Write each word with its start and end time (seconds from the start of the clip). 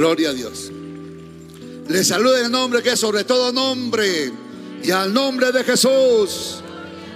Gloria 0.00 0.30
a 0.30 0.32
Dios. 0.32 0.70
Le 1.86 2.02
saludo 2.04 2.38
en 2.38 2.46
el 2.46 2.50
nombre 2.50 2.82
que 2.82 2.92
es 2.92 2.98
sobre 3.00 3.22
todo 3.24 3.52
nombre. 3.52 4.32
Y 4.82 4.90
al 4.92 5.12
nombre 5.12 5.52
de 5.52 5.62
Jesús. 5.62 6.62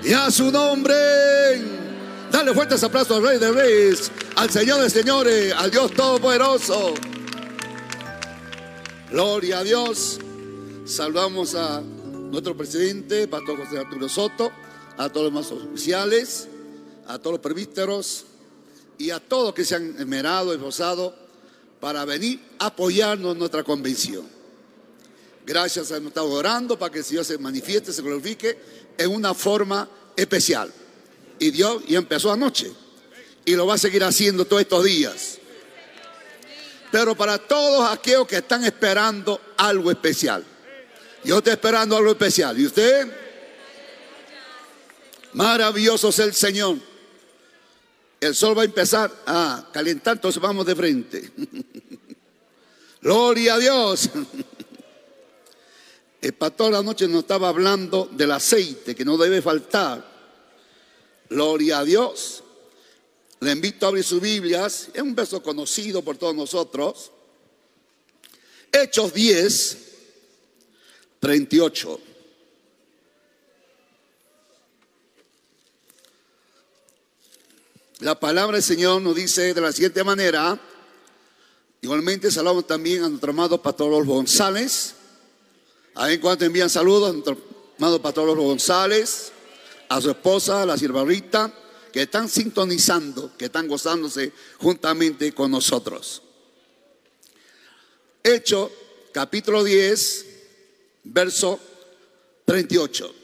Y 0.05 0.13
a 0.13 0.31
su 0.31 0.53
nombre. 0.53 0.95
Dale 2.31 2.53
fuertes 2.53 2.85
aplausos 2.85 3.17
al 3.17 3.23
Rey 3.23 3.39
de 3.39 3.53
Reyes, 3.53 4.13
al 4.37 4.51
Señor 4.51 4.83
de 4.83 4.91
Señores, 4.91 5.55
al 5.55 5.71
Dios 5.71 5.93
Todopoderoso. 5.93 6.93
Gloria 9.11 9.61
a 9.61 9.65
Dios. 9.65 10.19
Saludamos 10.85 11.55
a 11.55 11.81
nuestro 11.81 12.55
presidente, 12.55 13.27
Pastor 13.29 13.65
José 13.65 13.79
Arturo 13.79 14.11
Soto, 14.11 14.53
a 14.99 15.09
todos 15.09 15.33
los 15.33 15.33
más 15.33 15.51
oficiales, 15.51 16.49
a 17.07 17.19
todos 17.19 17.33
los 17.33 17.41
presbíteros 17.41 18.27
y 18.99 19.09
a 19.09 19.21
todos 19.21 19.55
que 19.55 19.65
se 19.65 19.75
han 19.75 19.97
esmerado, 19.99 20.53
esforzado 20.53 21.24
para 21.85 22.07
venir 22.07 22.41
a 22.61 22.69
apoyarnos 22.69 23.33
en 23.33 23.39
nuestra 23.39 23.63
convención. 23.63 24.27
Gracias, 25.45 25.91
hemos 25.91 26.09
estado 26.09 26.31
orando 26.31 26.79
para 26.79 26.91
que 26.91 27.01
el 27.01 27.05
Señor 27.05 27.27
se 27.27 27.37
manifieste, 27.37 27.93
se 27.93 28.01
glorifique 28.01 28.59
en 28.97 29.11
una 29.11 29.35
forma 29.35 29.87
especial. 30.17 30.73
Y 31.39 31.51
Dios 31.51 31.83
ya 31.87 31.99
empezó 31.99 32.33
anoche 32.33 32.73
y 33.45 33.55
lo 33.55 33.67
va 33.67 33.75
a 33.75 33.79
seguir 33.79 34.03
haciendo 34.03 34.47
todos 34.47 34.63
estos 34.63 34.83
días. 34.83 35.39
Pero 36.91 37.15
para 37.15 37.37
todos 37.37 37.93
aquellos 37.93 38.27
que 38.29 38.37
están 38.37 38.65
esperando 38.65 39.39
algo 39.59 39.91
especial. 39.91 40.43
Yo 41.23 41.37
estoy 41.37 41.53
esperando 41.53 41.99
algo 41.99 42.13
especial. 42.13 42.59
¿Y 42.59 42.65
usted? 42.65 43.15
Maravilloso 45.35 46.09
es 46.09 46.19
el 46.19 46.33
Señor. 46.33 46.79
El 48.25 48.35
sol 48.35 48.57
va 48.57 48.63
a 48.63 48.65
empezar 48.65 49.13
a 49.27 49.69
calentar, 49.71 50.17
entonces 50.17 50.41
vamos 50.41 50.65
de 50.65 50.75
frente. 50.75 51.31
Gloria 53.03 53.57
a 53.57 53.59
Dios. 53.59 54.09
El 56.23 56.33
pastor 56.33 56.75
anoche 56.75 57.07
nos 57.07 57.19
estaba 57.19 57.51
hablando 57.51 58.09
del 58.11 58.31
aceite 58.31 58.95
que 58.95 59.05
no 59.05 59.19
debe 59.19 59.43
faltar. 59.43 60.03
Gloria 61.29 61.81
a 61.81 61.85
Dios. 61.85 62.43
Le 63.41 63.53
invito 63.53 63.85
a 63.85 63.91
abrir 63.91 64.05
sus 64.05 64.23
Biblias. 64.23 64.89
Es 64.95 65.03
un 65.03 65.15
verso 65.15 65.43
conocido 65.43 66.01
por 66.01 66.17
todos 66.17 66.35
nosotros. 66.35 67.13
Hechos 68.73 69.13
10, 69.13 69.79
38. 71.21 72.01
La 78.01 78.19
palabra 78.19 78.57
del 78.57 78.63
Señor 78.63 79.01
nos 79.03 79.15
dice 79.15 79.55
de 79.55 79.61
la 79.61 79.73
siguiente 79.73 80.03
manera. 80.03 80.59
Igualmente 81.81 82.29
saludamos 82.29 82.67
también 82.67 83.05
a 83.05 83.09
nuestro 83.09 83.31
amado 83.31 83.63
pastor 83.63 84.05
González. 84.05 84.95
A 85.95 86.11
en 86.11 86.21
cuanto 86.21 86.45
envían 86.45 86.69
saludos 86.69 87.11
a 87.11 87.13
nuestro 87.13 87.39
amado 87.79 88.03
pastor 88.03 88.37
González, 88.37 89.31
a 89.89 90.01
su 90.01 90.11
esposa, 90.11 90.67
la 90.67 90.77
sierva 90.77 91.05
Rita, 91.05 91.53
que 91.93 92.03
están 92.03 92.29
sintonizando, 92.29 93.37
que 93.39 93.45
están 93.45 93.69
gozándose 93.69 94.33
juntamente 94.59 95.33
con 95.33 95.53
nosotros. 95.53 96.21
Hecho 98.25 98.73
capítulo 99.13 99.63
10, 99.63 100.27
verso 101.05 101.61
38. 102.45 103.15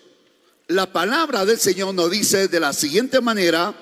La 0.69 0.93
palabra 0.93 1.45
del 1.45 1.59
Señor 1.59 1.93
nos 1.93 2.09
dice 2.09 2.47
de 2.47 2.61
la 2.61 2.73
siguiente 2.73 3.21
manera, 3.21 3.75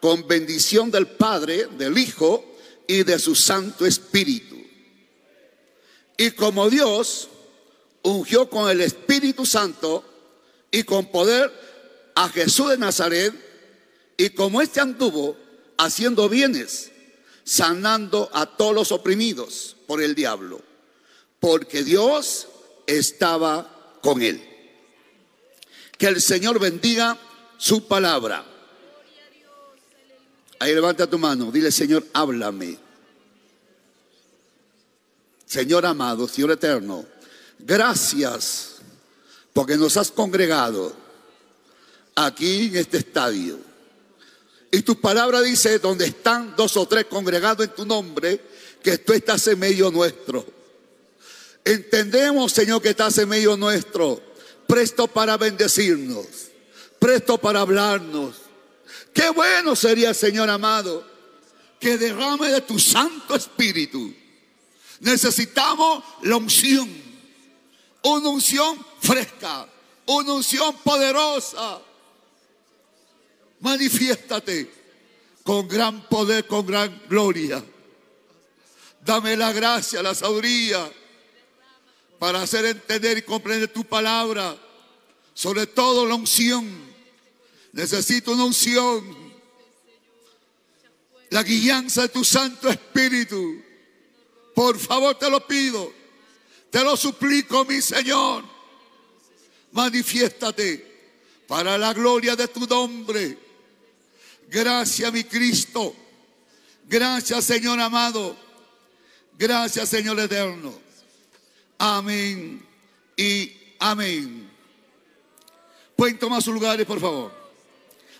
con 0.00 0.26
bendición 0.26 0.90
del 0.90 1.06
Padre, 1.06 1.66
del 1.78 1.96
Hijo 1.98 2.44
y 2.86 3.02
de 3.02 3.18
su 3.18 3.34
Santo 3.34 3.86
Espíritu. 3.86 4.56
Y 6.16 6.30
como 6.32 6.70
Dios 6.70 7.28
ungió 8.02 8.48
con 8.48 8.70
el 8.70 8.80
Espíritu 8.80 9.44
Santo 9.44 10.04
y 10.70 10.84
con 10.84 11.06
poder 11.06 11.52
a 12.14 12.28
Jesús 12.28 12.70
de 12.70 12.78
Nazaret, 12.78 13.34
y 14.16 14.30
como 14.30 14.62
éste 14.62 14.80
anduvo 14.80 15.36
haciendo 15.76 16.28
bienes, 16.28 16.90
sanando 17.44 18.30
a 18.32 18.46
todos 18.56 18.74
los 18.74 18.92
oprimidos 18.92 19.76
por 19.86 20.02
el 20.02 20.14
diablo, 20.14 20.62
porque 21.40 21.84
Dios 21.84 22.48
estaba 22.86 23.98
con 24.02 24.22
él. 24.22 24.42
Que 25.98 26.06
el 26.06 26.20
Señor 26.20 26.58
bendiga 26.58 27.18
su 27.58 27.86
palabra. 27.86 28.44
Ahí 30.58 30.74
levanta 30.74 31.06
tu 31.06 31.18
mano, 31.18 31.50
dile 31.50 31.70
Señor, 31.70 32.06
háblame. 32.12 32.78
Señor 35.44 35.86
amado, 35.86 36.26
Señor 36.26 36.52
eterno, 36.52 37.04
gracias 37.58 38.76
porque 39.52 39.76
nos 39.76 39.96
has 39.96 40.10
congregado 40.10 40.94
aquí 42.14 42.66
en 42.66 42.76
este 42.76 42.98
estadio. 42.98 43.58
Y 44.70 44.82
tu 44.82 45.00
palabra 45.00 45.40
dice, 45.40 45.78
donde 45.78 46.06
están 46.06 46.54
dos 46.56 46.76
o 46.76 46.86
tres 46.86 47.06
congregados 47.06 47.66
en 47.66 47.74
tu 47.74 47.86
nombre, 47.86 48.40
que 48.82 48.98
tú 48.98 49.12
estás 49.12 49.46
en 49.46 49.58
medio 49.58 49.90
nuestro. 49.90 50.44
Entendemos, 51.64 52.52
Señor, 52.52 52.82
que 52.82 52.90
estás 52.90 53.16
en 53.18 53.28
medio 53.28 53.56
nuestro, 53.56 54.20
presto 54.66 55.06
para 55.06 55.36
bendecirnos, 55.36 56.26
presto 56.98 57.38
para 57.38 57.60
hablarnos. 57.60 58.45
Qué 59.16 59.30
bueno 59.30 59.74
sería, 59.74 60.12
Señor 60.12 60.50
amado, 60.50 61.02
que 61.80 61.96
derrame 61.96 62.50
de 62.50 62.60
tu 62.60 62.78
Santo 62.78 63.34
Espíritu. 63.34 64.14
Necesitamos 65.00 66.04
la 66.20 66.36
unción, 66.36 66.86
una 68.02 68.28
unción 68.28 68.78
fresca, 69.00 69.66
una 70.04 70.34
unción 70.34 70.76
poderosa. 70.84 71.80
Manifiéstate 73.60 74.70
con 75.42 75.66
gran 75.66 76.06
poder, 76.10 76.46
con 76.46 76.66
gran 76.66 77.02
gloria. 77.08 77.64
Dame 79.02 79.34
la 79.34 79.50
gracia, 79.50 80.02
la 80.02 80.14
sabiduría 80.14 80.92
para 82.18 82.42
hacer 82.42 82.66
entender 82.66 83.16
y 83.16 83.22
comprender 83.22 83.72
tu 83.72 83.82
palabra. 83.82 84.58
Sobre 85.32 85.66
todo 85.66 86.04
la 86.04 86.16
unción. 86.16 86.95
Necesito 87.76 88.32
una 88.32 88.44
unción. 88.44 89.04
La 91.28 91.42
guianza 91.42 92.02
de 92.02 92.08
tu 92.08 92.24
Santo 92.24 92.70
Espíritu. 92.70 93.62
Por 94.54 94.78
favor 94.78 95.14
te 95.18 95.28
lo 95.28 95.46
pido. 95.46 95.92
Te 96.70 96.82
lo 96.82 96.96
suplico, 96.96 97.66
mi 97.66 97.82
Señor. 97.82 98.44
Manifiéstate 99.72 101.44
para 101.46 101.76
la 101.76 101.92
gloria 101.92 102.34
de 102.34 102.48
tu 102.48 102.66
nombre. 102.66 103.38
Gracias, 104.48 105.12
mi 105.12 105.24
Cristo. 105.24 105.94
Gracias, 106.88 107.44
Señor 107.44 107.78
amado. 107.78 108.34
Gracias, 109.38 109.90
Señor 109.90 110.18
eterno. 110.18 110.72
Amén 111.76 112.66
y 113.18 113.52
amén. 113.78 114.50
Pueden 115.94 116.18
tomar 116.18 116.42
sus 116.42 116.54
lugares, 116.54 116.86
por 116.86 116.98
favor. 116.98 117.35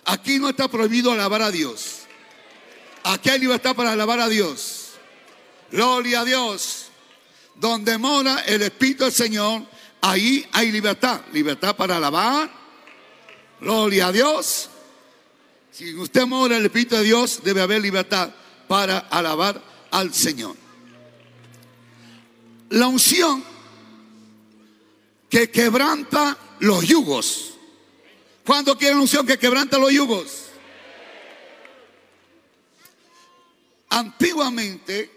Aquí 0.07 0.39
no 0.39 0.49
está 0.49 0.69
prohibido 0.69 1.11
alabar 1.11 1.41
a 1.41 1.51
Dios. 1.51 2.03
Aquí 3.03 3.29
hay 3.29 3.39
libertad 3.39 3.75
para 3.75 3.91
alabar 3.91 4.21
a 4.21 4.29
Dios. 4.29 4.91
Gloria 5.69 6.21
a 6.21 6.25
Dios. 6.25 6.85
Donde 7.55 7.97
mora 7.97 8.39
el 8.45 8.61
Espíritu 8.61 9.03
del 9.03 9.11
Señor, 9.11 9.63
ahí 9.99 10.47
hay 10.53 10.71
libertad. 10.71 11.21
Libertad 11.33 11.75
para 11.75 11.97
alabar. 11.97 12.49
Gloria 13.59 14.07
a 14.07 14.11
Dios. 14.13 14.69
Si 15.71 15.93
usted 15.95 16.25
mora 16.25 16.55
el 16.55 16.65
Espíritu 16.65 16.95
de 16.95 17.03
Dios, 17.03 17.41
debe 17.43 17.61
haber 17.61 17.81
libertad 17.81 18.29
para 18.65 18.99
alabar 18.99 19.61
al 19.91 20.13
Señor. 20.13 20.55
La 22.69 22.87
unción 22.87 23.43
que 25.29 25.51
quebranta 25.51 26.37
los 26.59 26.87
yugos. 26.87 27.56
¿Cuándo 28.47 28.77
quiere 28.77 28.95
unción 28.95 29.27
que 29.27 29.37
quebranta 29.37 29.77
los 29.77 29.91
yugos? 29.91 30.45
Antiguamente 33.89 35.11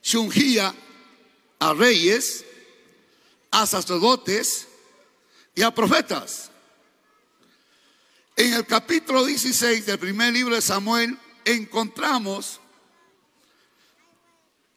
se 0.00 0.16
ungía 0.16 0.74
a 1.58 1.74
reyes, 1.74 2.46
a 3.50 3.66
sacerdotes 3.66 4.68
y 5.54 5.60
a 5.60 5.70
profetas. 5.70 6.50
En 8.36 8.54
el 8.54 8.64
capítulo 8.64 9.26
16 9.26 9.84
del 9.84 9.98
primer 9.98 10.32
libro 10.32 10.54
de 10.54 10.62
Samuel 10.62 11.14
encontramos 11.44 12.58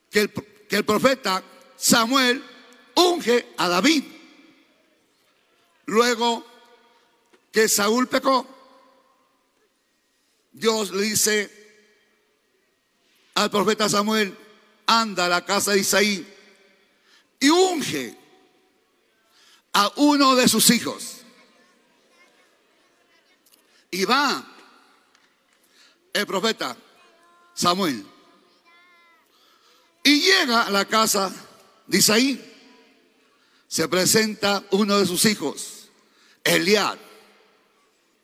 que 0.10 0.20
el, 0.20 0.34
que 0.68 0.76
el 0.76 0.84
profeta 0.84 1.42
Samuel 1.78 2.44
unge 2.94 3.54
a 3.56 3.70
David. 3.70 4.04
Luego 5.86 6.51
que 7.52 7.68
Saúl 7.68 8.08
pecó, 8.08 8.48
Dios 10.52 10.92
le 10.92 11.04
dice 11.04 11.62
al 13.36 13.50
profeta 13.50 13.90
Samuel, 13.90 14.38
anda 14.86 15.26
a 15.26 15.30
la 15.30 15.46
casa 15.46 15.72
de 15.72 15.80
Isaí 15.80 16.28
y 17.40 17.50
unge 17.50 18.18
a 19.74 19.92
uno 19.98 20.36
de 20.36 20.48
sus 20.48 20.70
hijos. 20.70 21.18
Y 23.90 24.06
va 24.06 24.46
el 26.14 26.26
profeta 26.26 26.78
Samuel. 27.54 28.06
Y 30.04 30.22
llega 30.22 30.64
a 30.64 30.72
la 30.72 30.86
casa 30.86 31.32
de 31.88 31.98
Isaí. 31.98 32.48
Se 33.68 33.88
presenta 33.88 34.64
uno 34.72 35.00
de 35.00 35.06
sus 35.06 35.24
hijos, 35.26 35.90
Eliad, 36.44 36.98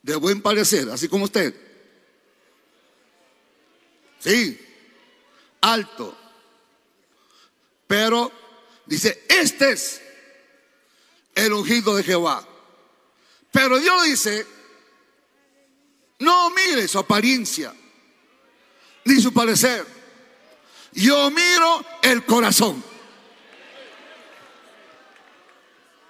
de 0.08 0.16
buen 0.16 0.42
parecer, 0.42 0.90
así 0.90 1.10
como 1.10 1.26
usted. 1.26 1.54
Sí, 4.20 4.58
alto. 5.60 6.18
Pero 7.86 8.32
dice, 8.86 9.26
este 9.28 9.72
es 9.74 10.02
el 11.36 11.52
ungido 11.52 11.94
de 11.98 12.04
Jehová. 12.04 12.48
Pero 13.52 13.80
Dios 13.80 14.06
dice, 14.06 14.48
no 16.20 16.52
mire 16.52 16.88
su 16.88 17.00
apariencia, 17.00 17.74
ni 19.04 19.22
su 19.22 19.34
parecer. 19.34 19.86
Yo 20.94 21.30
miro 21.32 21.86
el 22.02 22.26
corazón. 22.26 22.82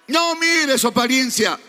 No 0.05 0.35
mire 0.35 0.77
su 0.77 0.87
apariencia. 0.87 1.59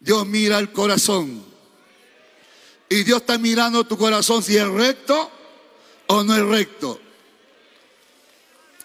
Dios 0.00 0.26
mira 0.26 0.58
el 0.58 0.72
corazón. 0.72 1.44
Y 2.88 3.04
Dios 3.04 3.20
está 3.20 3.38
mirando 3.38 3.84
tu 3.84 3.98
corazón 3.98 4.42
si 4.42 4.56
es 4.56 4.66
recto 4.66 5.30
o 6.06 6.24
no 6.24 6.34
es 6.34 6.42
recto. 6.42 7.00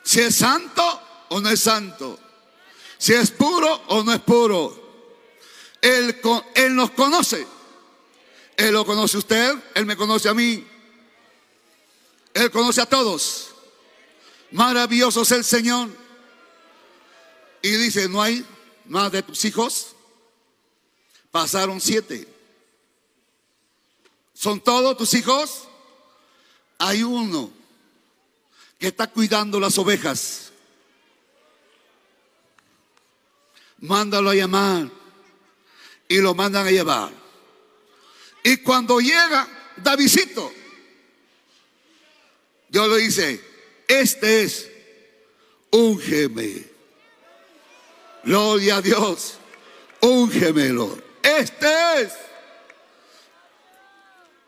Si 0.04 0.20
es 0.20 0.36
santo 0.36 1.02
o 1.30 1.40
no 1.40 1.50
es 1.50 1.60
santo. 1.60 2.20
Si 2.98 3.14
es 3.14 3.32
puro 3.32 3.82
o 3.88 4.04
no 4.04 4.14
es 4.14 4.20
puro. 4.20 4.84
Él, 5.82 6.16
nos 6.72 6.92
conoce. 6.92 7.46
Él 8.56 8.74
lo 8.74 8.86
conoce 8.86 9.18
a 9.18 9.20
usted, 9.20 9.56
Él 9.76 9.86
me 9.86 9.98
conoce 9.98 10.30
a 10.30 10.34
mí. 10.34 10.66
Él 12.34 12.52
conoce 12.52 12.82
a 12.82 12.86
todos. 12.86 13.50
Maravilloso 14.52 15.24
es 15.24 15.32
el 15.32 15.44
Señor. 15.44 15.90
Y 17.62 17.72
dice, 17.72 18.08
no 18.08 18.22
hay 18.22 18.46
más 18.86 19.12
de 19.12 19.24
tus 19.24 19.44
hijos. 19.46 19.93
Pasaron 21.34 21.82
siete. 21.82 22.28
¿Son 24.36 24.62
todos 24.62 24.96
tus 24.96 25.16
hijos? 25.16 25.68
Hay 26.78 27.02
uno 27.02 27.52
que 28.78 28.90
está 28.90 29.08
cuidando 29.08 29.60
las 29.60 29.76
ovejas. 29.80 30.52
Mándalo 33.80 34.30
a 34.30 34.36
llamar 34.36 34.92
y 36.08 36.20
lo 36.20 36.36
mandan 36.36 36.68
a 36.68 36.70
llevar. 36.70 37.12
Y 38.44 38.58
cuando 38.58 39.00
llega 39.00 39.48
Davidito, 39.78 40.54
Dios 42.70 42.90
le 42.90 42.98
dice, 42.98 43.44
este 43.88 44.44
es, 44.44 44.70
úngeme. 45.72 46.64
Gloria 48.24 48.76
a 48.76 48.82
Dios, 48.84 49.40
úngemelo. 50.00 51.13
Este 51.24 52.02
es. 52.02 52.14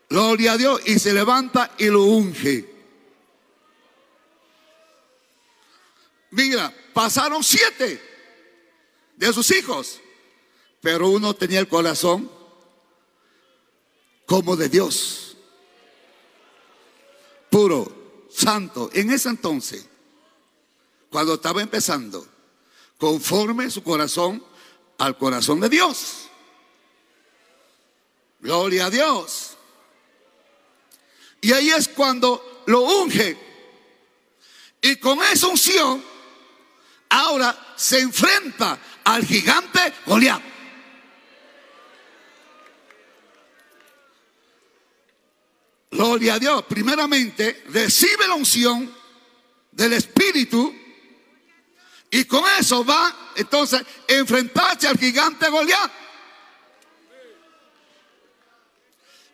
Gloria 0.10 0.52
a 0.52 0.58
Dios. 0.58 0.82
Y 0.86 1.00
se 1.00 1.14
levanta 1.14 1.72
y 1.78 1.86
lo 1.88 2.04
unge. 2.04 2.76
Mira, 6.32 6.74
pasaron 6.94 7.44
siete 7.44 8.02
de 9.16 9.32
sus 9.32 9.50
hijos, 9.52 10.02
pero 10.82 11.10
uno 11.10 11.34
tenía 11.34 11.62
el 11.62 11.70
corazón 11.70 12.30
como 14.26 14.58
de 14.58 14.68
Dios, 14.68 15.38
puro, 17.50 18.28
santo. 18.30 18.90
En 18.94 19.12
ese 19.12 19.30
entonces, 19.30 19.88
cuando 21.10 21.36
estaba 21.36 21.62
empezando, 21.62 22.28
conforme 22.98 23.72
su 23.72 23.82
corazón 23.82 24.44
al 24.98 25.18
corazón 25.18 25.60
de 25.62 25.70
Dios. 25.70 26.30
Gloria 28.46 28.86
a 28.86 28.90
Dios. 28.92 29.58
Y 31.42 31.52
ahí 31.52 31.72
es 31.72 31.88
cuando 31.88 32.62
lo 32.68 32.82
unge. 32.82 33.36
Y 34.82 34.98
con 34.98 35.20
esa 35.24 35.48
unción, 35.48 36.04
ahora 37.10 37.74
se 37.76 38.02
enfrenta 38.02 38.78
al 39.04 39.26
gigante 39.26 39.80
Goliat. 40.06 40.44
Gloria 45.90 46.36
a 46.36 46.40
Dios. 46.40 46.66
Primeramente, 46.66 47.64
recibe 47.70 48.28
la 48.28 48.36
unción 48.36 48.96
del 49.72 49.94
Espíritu 49.94 50.72
y 52.12 52.26
con 52.26 52.44
eso 52.60 52.86
va 52.86 53.32
entonces 53.38 53.82
enfrentarse 54.08 54.88
al 54.88 55.00
gigante 55.00 55.50
Goliat. 55.50 56.05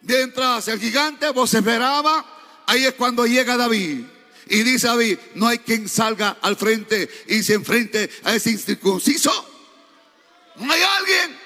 Mientras 0.02 0.68
el 0.68 0.80
gigante 0.80 1.30
vociferaba, 1.30 2.64
ahí 2.66 2.86
es 2.86 2.94
cuando 2.94 3.26
llega 3.26 3.58
David. 3.58 4.06
Y 4.48 4.64
dice 4.64 4.88
David, 4.88 5.20
no 5.36 5.48
hay 5.48 5.60
quien 5.60 5.88
salga 5.88 6.38
al 6.42 6.58
frente 6.58 7.10
y 7.28 7.44
se 7.44 7.54
enfrente 7.54 8.10
a 8.24 8.36
ese 8.36 8.52
incircunciso. 8.52 9.32
No 10.56 10.72
hay 10.72 10.82
alguien. 10.82 11.40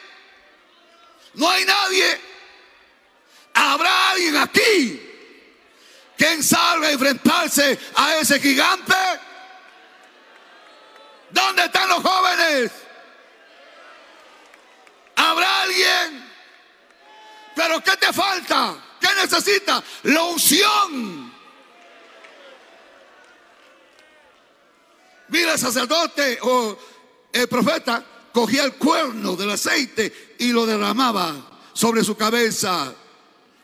No 1.34 1.50
hay 1.50 1.66
nadie. 1.66 2.20
¿Habrá 3.54 4.12
alguien 4.12 4.36
aquí 4.38 5.02
quien 6.18 6.42
salga 6.42 6.88
a 6.88 6.92
enfrentarse 6.92 7.78
a 7.96 8.18
ese 8.18 8.40
gigante? 8.40 8.96
¿Dónde 11.30 11.66
están 11.66 11.90
los 11.90 12.02
jóvenes? 12.02 12.72
¿Habrá 15.16 15.62
alguien? 15.62 16.25
Pero 17.56 17.82
¿qué 17.82 17.96
te 17.98 18.12
falta? 18.12 18.76
¿Qué 19.00 19.08
necesitas? 19.22 19.84
La 20.04 20.24
unción. 20.24 21.34
Mira, 25.30 25.54
el 25.54 25.60
sacerdote 25.60 26.38
o 26.42 26.78
el 27.32 27.48
profeta 27.48 28.06
cogía 28.32 28.64
el 28.66 28.74
cuerno 28.74 29.36
del 29.36 29.52
aceite 29.52 30.36
y 30.40 30.52
lo 30.52 30.66
derramaba 30.66 31.34
sobre 31.74 32.04
su 32.04 32.16
cabeza. 32.16 32.94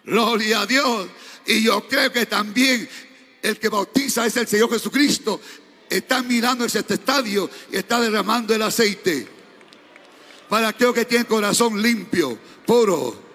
Gloria 0.03 0.61
a 0.61 0.65
Dios. 0.65 1.07
Y 1.45 1.63
yo 1.63 1.87
creo 1.87 2.11
que 2.11 2.25
también 2.25 2.89
el 3.41 3.59
que 3.59 3.69
bautiza 3.69 4.25
es 4.25 4.37
el 4.37 4.47
Señor 4.47 4.71
Jesucristo. 4.71 5.41
Está 5.89 6.21
mirando 6.21 6.65
ese 6.65 6.79
estadio 6.79 7.49
y 7.71 7.77
está 7.77 7.99
derramando 7.99 8.55
el 8.55 8.61
aceite. 8.61 9.27
Para 10.47 10.69
aquellos 10.69 10.93
que 10.93 11.05
tienen 11.05 11.27
corazón 11.27 11.81
limpio, 11.81 12.37
puro 12.65 13.30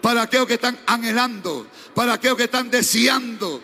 para 0.00 0.22
aquellos 0.22 0.46
que 0.46 0.54
están 0.54 0.78
anhelando, 0.86 1.66
para 1.94 2.14
aquellos 2.14 2.36
que 2.36 2.44
están 2.44 2.70
deseando 2.70 3.62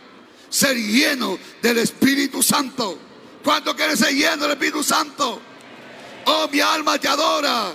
ser 0.48 0.76
llenos 0.76 1.38
del 1.62 1.78
Espíritu 1.78 2.42
Santo. 2.42 2.98
¿Cuánto 3.42 3.74
quieres 3.74 3.98
ser 3.98 4.14
lleno 4.14 4.42
del 4.42 4.52
Espíritu 4.52 4.82
Santo? 4.82 5.40
Oh, 6.26 6.48
mi 6.50 6.60
alma 6.60 6.98
te 6.98 7.08
adora. 7.08 7.72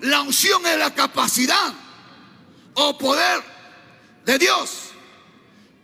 La 0.00 0.22
unción 0.22 0.64
es 0.66 0.78
la 0.78 0.94
capacidad 0.94 1.72
o 2.74 2.98
poder 2.98 3.42
de 4.24 4.38
Dios 4.38 4.90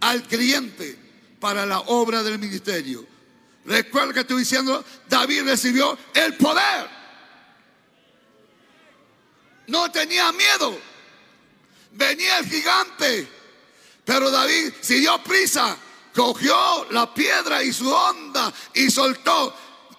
al 0.00 0.22
creyente 0.26 0.98
para 1.40 1.66
la 1.66 1.80
obra 1.80 2.22
del 2.22 2.38
ministerio. 2.38 3.06
Recuerda 3.64 4.12
que 4.12 4.20
estoy 4.20 4.40
diciendo, 4.40 4.84
David 5.08 5.44
recibió 5.44 5.96
el 6.14 6.34
poder 6.36 6.97
no 9.68 9.90
tenía 9.90 10.32
miedo. 10.32 10.78
Venía 11.92 12.38
el 12.38 12.46
gigante. 12.46 13.28
Pero 14.04 14.30
David, 14.30 14.72
si 14.80 15.00
dio 15.00 15.22
prisa, 15.22 15.76
cogió 16.14 16.86
la 16.90 17.12
piedra 17.12 17.62
y 17.62 17.72
su 17.72 17.90
onda 17.90 18.52
y 18.74 18.90
soltó. 18.90 19.54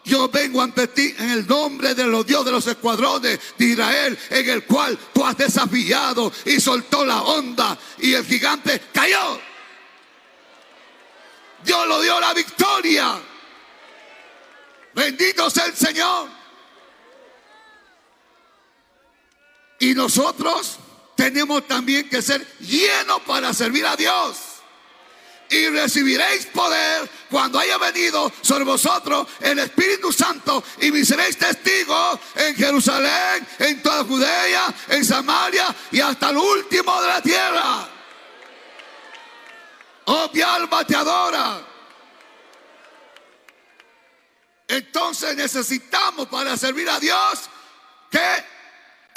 Yo 0.05 0.27
vengo 0.29 0.61
ante 0.61 0.87
ti 0.87 1.13
en 1.17 1.29
el 1.29 1.47
nombre 1.47 1.93
de 1.93 2.05
los 2.05 2.25
dioses 2.25 2.45
de 2.45 2.51
los 2.51 2.67
escuadrones 2.67 3.39
de 3.57 3.65
Israel, 3.65 4.17
en 4.29 4.49
el 4.49 4.65
cual 4.65 4.97
tú 5.13 5.23
has 5.23 5.37
desafiado 5.37 6.31
y 6.45 6.59
soltó 6.59 7.05
la 7.05 7.21
onda 7.21 7.77
y 7.99 8.13
el 8.13 8.25
gigante 8.25 8.81
cayó. 8.91 9.39
Dios 11.63 11.87
lo 11.87 12.01
dio 12.01 12.19
la 12.19 12.33
victoria. 12.33 13.19
Bendito 14.95 15.49
sea 15.49 15.65
el 15.65 15.75
Señor. 15.75 16.38
Y 19.79 19.93
nosotros 19.93 20.77
tenemos 21.15 21.67
también 21.67 22.09
que 22.09 22.21
ser 22.21 22.45
llenos 22.59 23.21
para 23.25 23.53
servir 23.53 23.85
a 23.85 23.95
Dios. 23.95 24.37
y 25.51 25.67
recibiréis 25.69 26.45
poder 26.47 27.09
cuando 27.29 27.57
haya 27.57 27.77
venido 27.79 28.31
sobre 28.41 28.63
vosotros 28.63 29.27
el 29.39 29.57
Espíritu 29.57 30.11
Santo 30.11 30.63
y 30.79 30.91
me 30.91 31.03
seréis 31.03 31.37
testigos 31.37 32.19
en 32.35 32.55
Jerusalén, 32.55 33.47
en 33.57 33.81
toda 33.81 34.03
Judea, 34.03 34.73
en 34.89 35.03
Samaria 35.03 35.75
y 35.91 35.99
hasta 36.01 36.29
el 36.29 36.37
último 36.37 37.01
de 37.01 37.07
la 37.07 37.21
tierra. 37.21 37.89
Oh, 40.05 40.29
mi 40.33 40.41
alma 40.41 40.85
te 40.85 40.95
adora. 40.95 41.61
Entonces 44.67 45.35
necesitamos 45.35 46.27
para 46.27 46.55
servir 46.57 46.87
a 46.89 46.99
Dios 46.99 47.49
que 48.11 48.19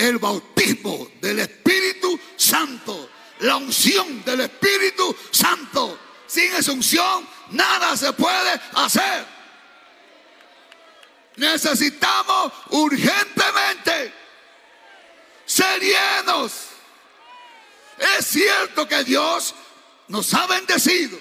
el 0.02 0.18
bautismo 0.18 1.08
del 1.20 1.38
Espíritu 1.38 2.18
Santo, 2.36 3.08
la 3.40 3.56
unción 3.56 4.24
del 4.24 4.40
Espíritu 4.40 5.14
Santo. 5.30 5.98
Sin 6.26 6.52
esa 6.54 6.72
unción 6.72 7.28
nada 7.50 7.96
se 7.96 8.12
puede 8.12 8.60
hacer. 8.74 9.26
Necesitamos 11.36 12.52
urgentemente 12.70 14.12
ser 15.46 15.80
llenos. 15.80 16.52
Es 18.18 18.26
cierto 18.26 18.88
que 18.88 19.04
Dios 19.04 19.54
nos 20.08 20.34
ha 20.34 20.46
bendecido, 20.48 21.16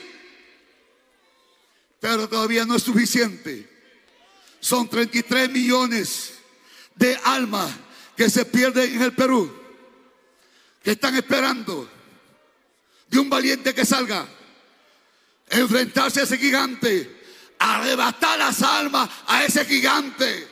pero 2.00 2.28
todavía 2.28 2.66
no 2.66 2.76
es 2.76 2.84
suficiente. 2.84 3.70
Son 4.60 4.90
33 4.90 5.50
millones 5.50 6.34
de 6.96 7.20
almas 7.24 7.70
que 8.22 8.30
se 8.30 8.46
pierden 8.46 8.94
en 8.94 9.02
el 9.02 9.16
Perú, 9.16 9.52
que 10.84 10.92
están 10.92 11.16
esperando 11.16 11.90
de 13.08 13.18
un 13.18 13.28
valiente 13.28 13.74
que 13.74 13.84
salga 13.84 14.28
enfrentarse 15.50 16.20
a 16.20 16.24
ese 16.26 16.38
gigante, 16.38 17.20
arrebatar 17.58 18.38
las 18.38 18.62
almas 18.62 19.10
a 19.26 19.44
ese 19.44 19.66
gigante. 19.66 20.48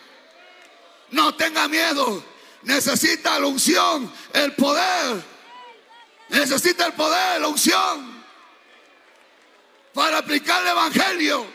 No 1.12 1.36
tenga 1.36 1.68
miedo, 1.68 2.26
necesita 2.64 3.40
la 3.40 3.46
unción, 3.46 4.12
el 4.34 4.56
poder. 4.56 5.24
Necesita 6.30 6.88
el 6.88 6.94
poder, 6.94 7.40
la 7.40 7.50
unción, 7.50 8.24
para 9.94 10.18
aplicar 10.18 10.64
el 10.64 10.70
Evangelio 10.70 11.46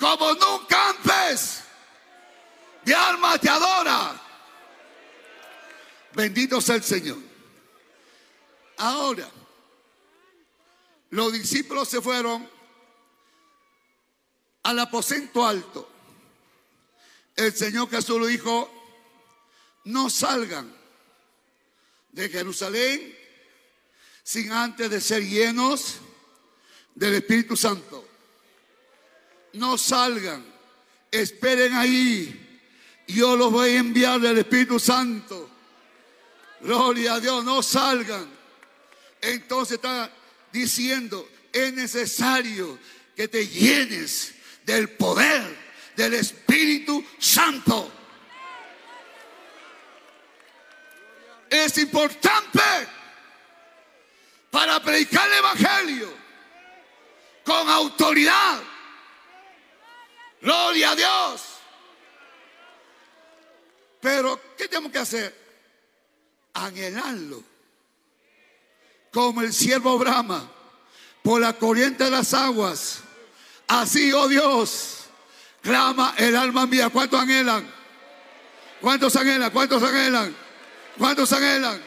como 0.00 0.32
nunca 0.32 0.88
antes. 0.88 1.62
Mi 2.86 2.94
alma 2.94 3.36
te 3.36 3.50
adora. 3.50 4.22
Bendito 6.14 6.60
sea 6.60 6.76
el 6.76 6.82
Señor. 6.82 7.18
Ahora, 8.78 9.28
los 11.10 11.32
discípulos 11.32 11.88
se 11.88 12.00
fueron 12.00 12.48
al 14.62 14.78
aposento 14.78 15.46
alto. 15.46 15.88
El 17.36 17.52
Señor 17.52 17.88
Jesús 17.90 18.18
lo 18.18 18.26
dijo, 18.26 18.70
no 19.84 20.10
salgan 20.10 20.74
de 22.12 22.28
Jerusalén 22.28 23.16
sin 24.22 24.52
antes 24.52 24.90
de 24.90 25.00
ser 25.00 25.22
llenos 25.22 25.96
del 26.94 27.14
Espíritu 27.14 27.56
Santo. 27.56 28.08
No 29.54 29.76
salgan, 29.76 30.44
esperen 31.10 31.74
ahí. 31.74 32.60
Yo 33.06 33.36
los 33.36 33.50
voy 33.50 33.70
a 33.70 33.78
enviar 33.78 34.20
del 34.20 34.38
Espíritu 34.38 34.78
Santo. 34.78 35.51
Gloria 36.62 37.14
a 37.14 37.20
Dios, 37.20 37.44
no 37.44 37.62
salgan. 37.62 38.28
Entonces 39.20 39.76
está 39.76 40.10
diciendo, 40.52 41.28
es 41.52 41.72
necesario 41.72 42.78
que 43.16 43.28
te 43.28 43.46
llenes 43.46 44.34
del 44.64 44.90
poder 44.90 45.56
del 45.96 46.14
Espíritu 46.14 47.04
Santo. 47.18 47.90
Es 51.50 51.76
importante 51.78 52.60
para 54.50 54.80
predicar 54.82 55.28
el 55.28 55.38
Evangelio 55.38 56.14
con 57.44 57.68
autoridad. 57.68 58.62
Gloria 60.40 60.90
a 60.90 60.96
Dios. 60.96 61.42
Pero, 64.00 64.40
¿qué 64.56 64.66
tenemos 64.68 64.90
que 64.90 64.98
hacer? 64.98 65.41
Anhelarlo 66.54 67.52
como 69.12 69.42
el 69.42 69.52
siervo 69.52 69.98
brama 69.98 70.50
por 71.22 71.40
la 71.40 71.52
corriente 71.52 72.04
de 72.04 72.10
las 72.10 72.34
aguas. 72.34 73.00
Así, 73.68 74.12
oh 74.12 74.26
Dios, 74.26 75.04
clama 75.60 76.14
el 76.16 76.34
alma 76.34 76.66
mía. 76.66 76.88
¿Cuántos 76.88 77.20
anhelan? 77.20 77.70
¿Cuántos 78.80 79.14
anhelan? 79.16 79.50
¿Cuántos 79.50 79.82
anhelan? 79.82 80.34
¿Cuántos 80.98 81.32
anhelan? 81.32 81.80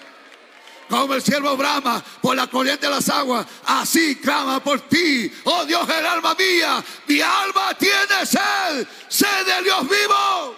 Como 0.88 1.16
el 1.16 1.22
siervo 1.24 1.58
brama 1.58 2.04
por 2.22 2.36
la 2.36 2.46
corriente 2.46 2.86
de 2.86 2.92
las 2.94 3.10
aguas, 3.10 3.46
así 3.66 4.18
clama 4.18 4.64
por 4.64 4.82
ti, 4.82 5.32
oh 5.46 5.66
Dios, 5.66 5.90
el 5.90 6.06
alma 6.06 6.36
mía. 6.36 6.84
Mi 7.08 7.22
alma 7.22 7.74
tiene 7.74 8.24
sed, 8.24 8.88
sed 9.08 9.46
de 9.48 9.64
Dios 9.64 9.82
vivo, 9.90 10.56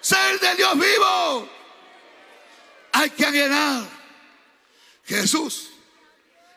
sed 0.00 0.40
de 0.40 0.54
Dios 0.56 0.72
vivo. 0.78 1.61
Hay 2.92 3.10
que 3.10 3.24
anhelar 3.24 3.84
Jesús, 5.04 5.70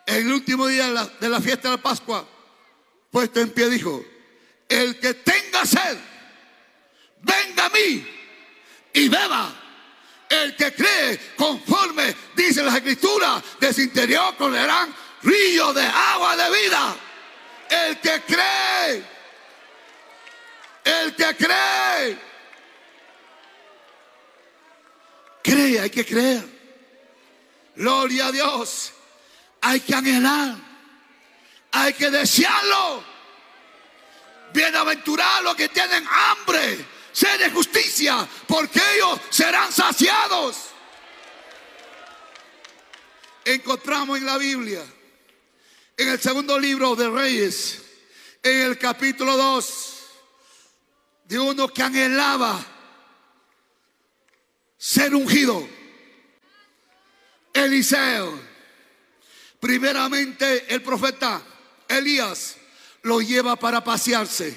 en 0.05 0.27
el 0.27 0.33
último 0.33 0.67
día 0.67 0.87
de 1.19 1.29
la, 1.29 1.41
fiesta 1.41 1.69
de 1.69 1.77
la 1.77 1.81
Pascua, 1.81 2.27
puesto 3.09 3.39
en 3.39 3.49
pie, 3.49 3.69
dijo, 3.69 4.05
el 4.69 4.99
que 4.99 5.13
tenga 5.15 5.65
sed, 5.65 5.97
venga 7.21 7.65
a 7.65 7.69
mí 7.69 8.07
y 8.93 9.09
beba. 9.09 9.61
El 10.27 10.55
que 10.55 10.73
cree 10.73 11.19
conforme 11.35 12.15
dice 12.35 12.63
las 12.63 12.75
escrituras, 12.75 13.43
de 13.59 13.73
su 13.73 13.81
interior 13.81 14.35
correrán 14.37 14.93
ríos 15.21 15.73
de 15.75 15.85
agua 15.85 16.35
de 16.35 16.49
vida. 16.49 16.95
El 17.69 17.99
que 17.99 18.21
cree, 18.21 19.03
el 20.83 21.15
que 21.15 21.35
cree, 21.35 22.17
cree, 25.45 25.79
hay 25.79 25.89
que 25.91 26.03
creer. 26.03 26.43
Gloria 27.75 28.27
a 28.27 28.31
Dios. 28.31 28.91
Hay 29.61 29.79
que 29.79 29.93
anhelar. 29.93 30.55
Hay 31.71 31.93
que 31.93 32.09
desearlo. 32.09 33.03
Bienaventurados 34.53 35.43
los 35.43 35.55
que 35.55 35.69
tienen 35.69 36.07
hambre, 36.07 36.85
sed 37.11 37.39
de 37.39 37.51
justicia, 37.51 38.27
porque 38.47 38.79
ellos 38.95 39.19
serán 39.29 39.71
saciados. 39.71 40.55
Encontramos 43.43 44.17
en 44.17 44.25
la 44.25 44.37
Biblia, 44.37 44.81
en 45.97 46.09
el 46.09 46.19
segundo 46.19 46.57
libro 46.57 46.95
de 46.95 47.09
Reyes, 47.09 47.81
en 48.41 48.61
el 48.61 48.79
capítulo 48.79 49.35
2, 49.35 49.95
de 51.25 51.39
uno 51.39 51.67
que 51.67 51.83
anhelaba 51.83 52.74
ser 54.85 55.15
ungido. 55.15 55.67
Eliseo. 57.51 58.39
Primeramente 59.59 60.71
el 60.71 60.83
profeta 60.83 61.41
Elías 61.87 62.57
lo 63.01 63.19
lleva 63.19 63.55
para 63.55 63.83
pasearse, 63.83 64.55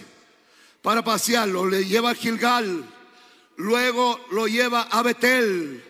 para 0.83 1.03
pasearlo, 1.03 1.67
le 1.67 1.87
lleva 1.87 2.11
a 2.11 2.15
Gilgal, 2.15 2.85
luego 3.57 4.21
lo 4.31 4.47
lleva 4.47 4.83
a 4.83 5.01
Betel, 5.03 5.83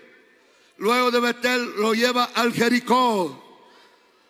luego 0.77 1.11
de 1.11 1.19
Betel 1.19 1.75
lo 1.77 1.95
lleva 1.95 2.25
al 2.27 2.53
Jericó. 2.53 3.67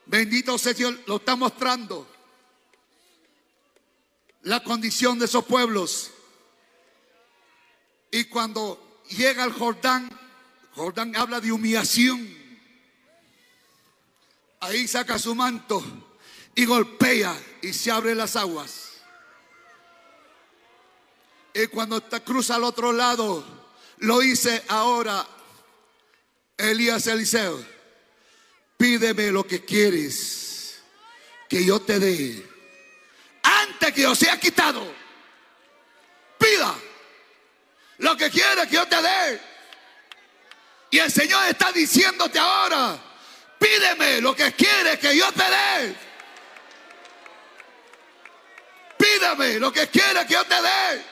Bendito 0.07 0.57
sea 0.57 0.73
Dios, 0.73 0.95
lo 1.07 1.17
está 1.17 1.37
mostrando 1.37 2.09
la 4.43 4.63
condición 4.63 5.19
de 5.19 5.27
esos 5.27 5.45
pueblos. 5.45 6.13
Y 8.11 8.25
cuando 8.25 8.88
llega 9.09 9.43
al 9.43 9.53
Jordán, 9.53 10.09
Jordán 10.75 11.17
habla 11.17 11.41
de 11.41 11.53
humillación. 11.53 12.37
Ahí 14.61 14.89
saca 14.89 15.19
su 15.19 15.35
manto 15.35 15.83
y 16.55 16.65
golpea 16.65 17.37
y 17.63 17.73
se 17.73 17.91
abren 17.91 18.19
las 18.19 18.37
aguas. 18.37 19.03
Y 21.55 21.67
cuando 21.69 21.99
está, 21.99 22.21
cruza 22.21 22.57
al 22.57 22.65
otro 22.65 22.93
lado, 22.93 23.45
lo 23.99 24.23
hice 24.23 24.63
ahora, 24.69 25.27
Elías 26.57 27.07
Eliseo, 27.07 27.65
pídeme 28.77 29.31
lo 29.31 29.47
que 29.47 29.65
quieres, 29.65 30.81
que 31.49 31.65
yo 31.65 31.81
te 31.81 31.99
dé. 31.99 32.49
Antes 33.43 33.93
que 33.93 34.03
yo 34.03 34.15
sea 34.15 34.39
quitado, 34.39 34.93
pida 36.39 36.75
lo 37.99 38.17
que 38.17 38.31
quieres 38.31 38.67
que 38.67 38.75
yo 38.75 38.87
te 38.87 39.03
dé. 39.03 39.41
Y 40.91 40.99
el 40.99 41.13
Señor 41.13 41.45
está 41.47 41.71
diciéndote 41.73 42.39
ahora, 42.39 42.99
pídeme 43.59 44.21
lo 44.21 44.35
que 44.35 44.53
quieres 44.53 44.99
que 44.99 45.17
yo 45.17 45.31
te 45.33 45.45
dé. 45.45 45.97
Pídeme 48.97 49.59
lo 49.59 49.73
que 49.73 49.87
quieres 49.89 50.27
que 50.27 50.35
yo 50.35 50.45
te 50.45 50.55
dé. 50.55 51.05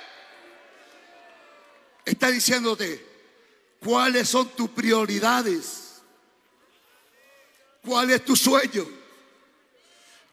Está 2.05 2.31
diciéndote, 2.31 3.05
¿cuáles 3.81 4.29
son 4.29 4.49
tus 4.51 4.71
prioridades? 4.71 6.03
¿Cuál 7.85 8.11
es 8.11 8.25
tu 8.25 8.35
sueño? 8.35 8.87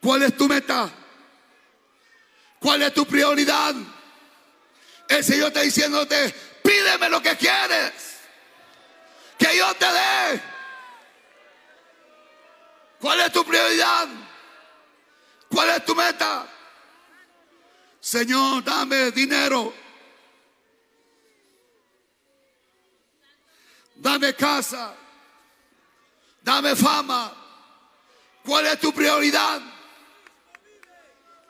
¿Cuál 0.01 0.24
es 0.24 0.38
tu 0.38 0.48
meta? 0.48 0.91
¿Cuál 2.60 2.81
es 2.83 2.93
tu 2.93 3.05
prioridad? 3.05 3.75
El 5.13 5.24
Señor 5.24 5.50
está 5.50 5.62
diciéndote, 5.62 6.34
pídeme 6.63 7.08
lo 7.08 7.22
que 7.22 7.38
quieres, 7.38 7.93
que 9.38 9.55
yo 9.55 9.72
te 9.75 9.86
dé. 9.86 10.41
¿Cuál 13.00 13.20
es 13.20 13.32
tu 13.32 13.46
prioridad? 13.46 14.08
¿Cuál 15.50 15.70
es 15.70 15.86
tu 15.86 15.93
meta? 15.93 16.48
Señor, 18.00 18.63
dame 18.63 19.12
dinero. 19.12 19.72
Dame 23.93 24.34
casa. 24.34 24.96
Dame 26.41 26.75
fama. 26.75 27.32
¿Cuál 28.43 28.65
es 28.65 28.79
tu 28.79 28.91
prioridad? 28.91 29.62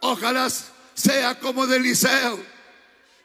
Ojalá 0.01 0.50
sea 0.93 1.39
como 1.39 1.65
de 1.65 1.77
Eliseo, 1.77 2.52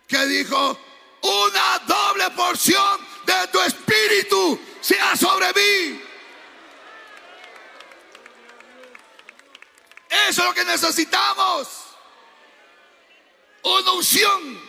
que 0.09 0.27
dijo, 0.27 0.79
una 1.21 1.79
doble 1.87 2.31
porción 2.31 3.07
de 3.27 3.49
tu 3.49 3.61
espíritu 3.61 4.59
sea 4.81 5.15
sobre 5.15 5.53
mí. 5.53 6.03
Eso 10.09 10.41
es 10.41 10.49
lo 10.49 10.55
que 10.55 10.65
necesitamos. 10.65 11.69
Una 13.63 13.93
unción. 13.93 14.69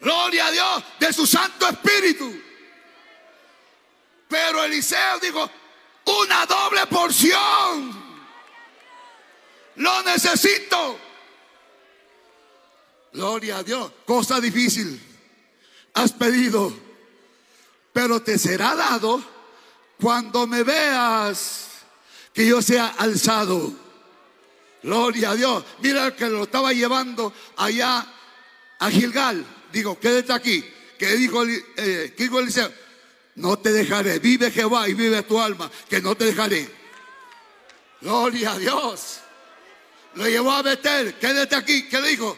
Gloria 0.00 0.46
a 0.46 0.50
Dios 0.50 0.84
de 0.98 1.12
su 1.12 1.26
Santo 1.26 1.68
Espíritu. 1.68 2.42
Pero 4.28 4.64
Eliseo 4.64 5.20
dijo, 5.20 5.48
una 6.04 6.46
doble 6.46 6.84
porción. 6.86 8.26
Lo 9.76 10.02
necesito. 10.02 11.09
Gloria 13.12 13.58
a 13.58 13.62
Dios. 13.62 13.90
Cosa 14.06 14.40
difícil. 14.40 15.00
Has 15.94 16.12
pedido. 16.12 16.72
Pero 17.92 18.22
te 18.22 18.38
será 18.38 18.74
dado 18.74 19.22
cuando 20.00 20.46
me 20.46 20.62
veas 20.62 21.68
que 22.32 22.46
yo 22.46 22.62
sea 22.62 22.94
alzado. 22.98 23.72
Gloria 24.82 25.30
a 25.30 25.34
Dios. 25.34 25.64
Mira 25.80 26.14
que 26.14 26.28
lo 26.28 26.44
estaba 26.44 26.72
llevando 26.72 27.32
allá 27.56 28.06
a 28.78 28.90
Gilgal. 28.90 29.44
Digo, 29.72 29.98
quédate 29.98 30.32
aquí. 30.32 30.64
Que 30.98 31.16
dijo, 31.16 31.44
eh, 31.44 32.14
dijo 32.16 32.38
Eliseo? 32.38 32.72
No 33.36 33.58
te 33.58 33.72
dejaré. 33.72 34.18
Vive 34.18 34.50
Jehová 34.50 34.88
y 34.88 34.94
vive 34.94 35.22
tu 35.22 35.40
alma. 35.40 35.70
Que 35.88 36.00
no 36.00 36.14
te 36.14 36.26
dejaré. 36.26 36.68
Gloria 38.00 38.52
a 38.52 38.58
Dios. 38.58 39.20
Lo 40.14 40.28
llevó 40.28 40.52
a 40.52 40.62
Betel. 40.62 41.14
Quédate 41.14 41.56
aquí. 41.56 41.88
¿Qué 41.88 42.00
dijo? 42.02 42.36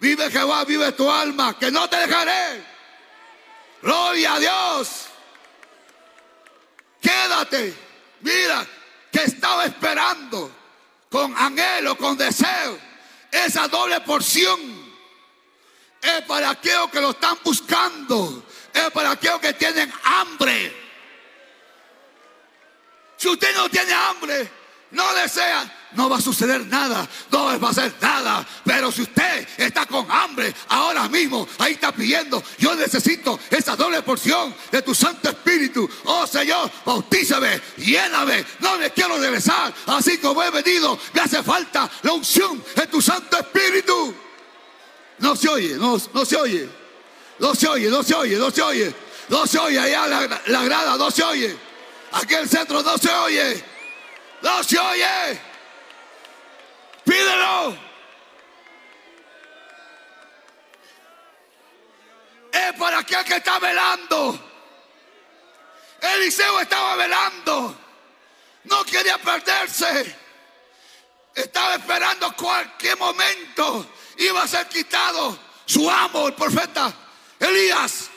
Vive 0.00 0.30
Jehová, 0.30 0.64
vive 0.64 0.92
tu 0.92 1.10
alma. 1.10 1.58
Que 1.58 1.70
no 1.70 1.88
te 1.88 1.96
dejaré. 1.96 2.64
Gloria 3.82 4.34
a 4.34 4.38
Dios. 4.38 5.06
Quédate. 7.00 7.74
Mira 8.20 8.66
que 9.12 9.24
estaba 9.24 9.64
esperando 9.64 10.50
con 11.10 11.36
anhelo, 11.36 11.96
con 11.96 12.16
deseo. 12.16 12.78
Esa 13.30 13.68
doble 13.68 14.00
porción 14.00 14.58
es 16.00 16.22
para 16.22 16.50
aquellos 16.50 16.90
que 16.90 17.00
lo 17.00 17.10
están 17.10 17.38
buscando. 17.44 18.44
Es 18.72 18.90
para 18.90 19.12
aquellos 19.12 19.40
que 19.40 19.52
tienen 19.52 19.92
hambre. 20.02 20.76
Si 23.16 23.28
usted 23.28 23.54
no 23.54 23.68
tiene 23.68 23.92
hambre, 23.92 24.59
no 24.90 25.14
desea, 25.14 25.72
no 25.92 26.08
va 26.08 26.18
a 26.18 26.20
suceder 26.20 26.66
nada, 26.66 27.08
no 27.30 27.44
va 27.44 27.54
a 27.54 27.58
pasar 27.58 27.92
nada. 28.00 28.46
Pero 28.64 28.90
si 28.90 29.02
usted 29.02 29.46
está 29.56 29.86
con 29.86 30.10
hambre 30.10 30.52
ahora 30.68 31.08
mismo, 31.08 31.46
ahí 31.58 31.72
está 31.72 31.92
pidiendo, 31.92 32.42
yo 32.58 32.74
necesito 32.74 33.38
esa 33.50 33.76
doble 33.76 34.02
porción 34.02 34.54
de 34.70 34.82
tu 34.82 34.94
Santo 34.94 35.30
Espíritu. 35.30 35.88
Oh 36.04 36.26
Señor, 36.26 36.70
bautízame, 36.84 37.60
lléname, 37.76 38.44
no 38.60 38.78
me 38.78 38.90
quiero 38.90 39.18
regresar. 39.18 39.72
Así 39.86 40.18
como 40.18 40.42
he 40.42 40.50
venido, 40.50 40.98
me 41.12 41.20
hace 41.20 41.42
falta 41.42 41.90
la 42.02 42.12
unción 42.12 42.62
de 42.74 42.86
tu 42.86 43.00
Santo 43.00 43.38
Espíritu. 43.38 44.14
No 45.18 45.36
se 45.36 45.48
oye, 45.48 45.76
no, 45.76 45.98
no 46.12 46.24
se 46.24 46.36
oye. 46.36 46.68
No 47.38 47.54
se 47.54 47.68
oye, 47.68 47.88
no 47.88 48.02
se 48.02 48.14
oye, 48.14 48.36
no 48.36 48.50
se 48.50 48.62
oye. 48.62 48.94
No 49.28 49.46
se 49.46 49.58
oye 49.58 49.78
allá 49.78 50.06
la, 50.06 50.40
la 50.46 50.62
grada, 50.64 50.96
no 50.96 51.10
se 51.10 51.22
oye. 51.22 51.56
Aquí 52.12 52.34
el 52.34 52.48
centro 52.48 52.82
no 52.82 52.98
se 52.98 53.10
oye. 53.10 53.69
No 54.42 54.62
se 54.64 54.78
oye. 54.78 55.40
Pídelo. 57.04 57.76
Es 62.52 62.72
para 62.78 62.98
aquel 62.98 63.24
que 63.24 63.36
está 63.36 63.58
velando. 63.58 64.38
Eliseo 66.00 66.60
estaba 66.60 66.96
velando. 66.96 67.76
No 68.64 68.84
quería 68.84 69.18
perderse. 69.18 70.16
Estaba 71.34 71.76
esperando 71.76 72.34
cualquier 72.36 72.98
momento. 72.98 73.86
Iba 74.18 74.42
a 74.42 74.48
ser 74.48 74.68
quitado 74.68 75.38
su 75.64 75.88
amo, 75.90 76.28
el 76.28 76.34
profeta 76.34 76.92
Elías. 77.38 78.10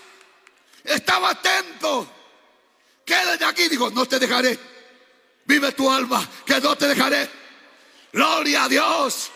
Estaba 0.84 1.32
atento. 1.32 2.08
Quédate 3.06 3.46
aquí. 3.46 3.70
Digo, 3.70 3.90
no 3.92 4.06
te 4.06 4.20
dejaré. 4.20 4.73
Vive 5.46 5.72
tu 5.74 5.92
alma, 5.92 6.28
que 6.46 6.60
no 6.62 6.76
te 6.76 6.88
dejaré. 6.88 7.30
Gloria 8.12 8.64
a 8.64 8.70
Dios. 8.70 9.32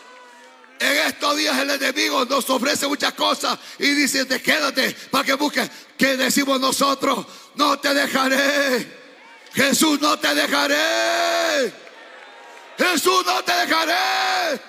En 0.79 1.07
estos 1.07 1.35
días 1.35 1.57
el 1.57 1.71
enemigo 1.71 2.23
nos 2.25 2.47
ofrece 2.49 2.87
muchas 2.87 3.13
cosas 3.13 3.57
y 3.79 3.89
dice, 3.93 4.25
te 4.25 4.41
quédate 4.41 4.95
para 5.09 5.23
que 5.23 5.33
busques. 5.33 5.69
¿Qué 5.97 6.15
decimos 6.15 6.59
nosotros? 6.59 7.25
No 7.55 7.79
te 7.79 7.93
dejaré. 7.93 8.87
Jesús, 9.53 9.99
no 9.99 10.19
te 10.19 10.35
dejaré. 10.35 11.73
Jesús, 12.77 13.25
no 13.25 13.43
te 13.43 13.53
dejaré. 13.53 14.61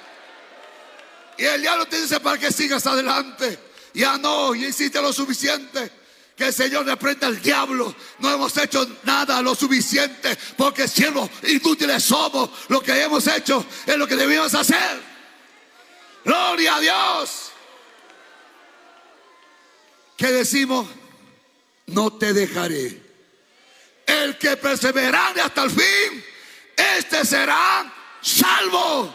Y 1.36 1.44
el 1.44 1.60
diablo 1.60 1.86
te 1.86 2.00
dice 2.00 2.18
para 2.20 2.38
que 2.38 2.50
sigas 2.50 2.86
adelante. 2.86 3.58
Ya 3.92 4.16
no, 4.16 4.54
ya 4.54 4.68
hiciste 4.68 5.02
lo 5.02 5.12
suficiente. 5.12 5.97
Que 6.38 6.46
el 6.46 6.54
Señor 6.54 6.86
reprenda 6.86 7.26
al 7.26 7.42
diablo. 7.42 7.92
No 8.20 8.32
hemos 8.32 8.56
hecho 8.56 8.88
nada 9.02 9.42
lo 9.42 9.56
suficiente 9.56 10.38
porque 10.56 10.86
siervos 10.86 11.28
inútiles 11.42 12.04
somos. 12.04 12.50
Lo 12.68 12.80
que 12.80 13.02
hemos 13.02 13.26
hecho 13.26 13.66
es 13.84 13.96
lo 13.96 14.06
que 14.06 14.14
debíamos 14.14 14.54
hacer. 14.54 15.02
Gloria 16.24 16.76
a 16.76 16.80
Dios. 16.80 17.50
¿Qué 20.16 20.28
decimos? 20.28 20.86
No 21.86 22.12
te 22.12 22.32
dejaré. 22.32 23.02
El 24.06 24.38
que 24.38 24.56
perseverare 24.56 25.40
hasta 25.40 25.64
el 25.64 25.70
fin, 25.70 26.24
este 26.76 27.24
será 27.24 27.92
salvo. 28.20 29.12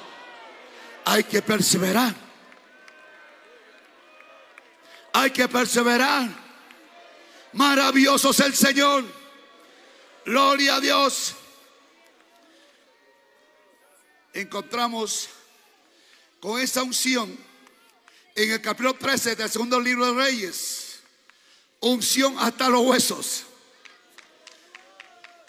Hay 1.05 1.23
que 1.23 1.41
perseverar. 1.41 2.13
Hay 5.13 5.31
que 5.31 5.47
perseverar. 5.47 6.42
Maravilloso 7.53 8.31
es 8.31 8.39
el 8.39 8.55
Señor. 8.55 9.05
Gloria 10.25 10.75
a 10.75 10.79
Dios. 10.79 11.35
Encontramos 14.33 15.29
con 16.39 16.59
esa 16.59 16.81
unción 16.81 17.37
en 18.35 18.51
el 18.51 18.61
capítulo 18.61 18.95
13 18.95 19.35
del 19.35 19.49
segundo 19.49 19.79
libro 19.79 20.07
de 20.07 20.23
Reyes. 20.23 20.99
Unción 21.79 22.35
hasta 22.39 22.69
los 22.69 22.81
huesos. 22.81 23.43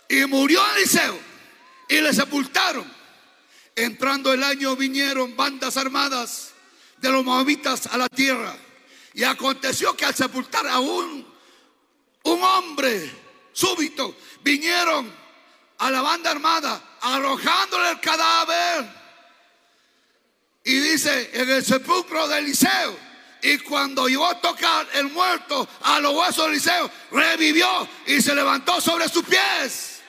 Y 0.08 0.26
murió 0.26 0.60
Eliseo 0.76 1.18
y 1.88 2.00
le 2.00 2.12
sepultaron. 2.12 2.92
Entrando 3.76 4.32
el 4.32 4.42
año 4.42 4.76
vinieron 4.76 5.34
bandas 5.34 5.78
armadas 5.78 6.52
de 6.98 7.08
los 7.08 7.24
moabitas 7.24 7.86
a 7.86 7.96
la 7.96 8.08
tierra. 8.10 8.54
Y 9.14 9.24
aconteció 9.24 9.96
que 9.96 10.04
al 10.04 10.14
sepultar 10.14 10.66
a 10.68 10.80
un 10.80 11.33
un 12.24 12.42
hombre 12.42 13.10
súbito, 13.52 14.16
vinieron 14.42 15.10
a 15.78 15.90
la 15.90 16.02
banda 16.02 16.30
armada 16.30 16.96
arrojándole 17.00 17.90
el 17.90 18.00
cadáver. 18.00 19.04
Y 20.64 20.74
dice 20.80 21.30
en 21.34 21.50
el 21.50 21.64
sepulcro 21.64 22.26
de 22.28 22.38
Eliseo. 22.38 23.14
Y 23.42 23.58
cuando 23.58 24.08
llegó 24.08 24.26
a 24.26 24.40
tocar 24.40 24.88
el 24.94 25.10
muerto 25.10 25.68
a 25.82 26.00
los 26.00 26.14
huesos 26.14 26.46
de 26.46 26.52
Eliseo, 26.52 26.90
revivió 27.10 27.86
y 28.06 28.22
se 28.22 28.34
levantó 28.34 28.80
sobre 28.80 29.06
sus 29.08 29.24
pies. 29.24 30.00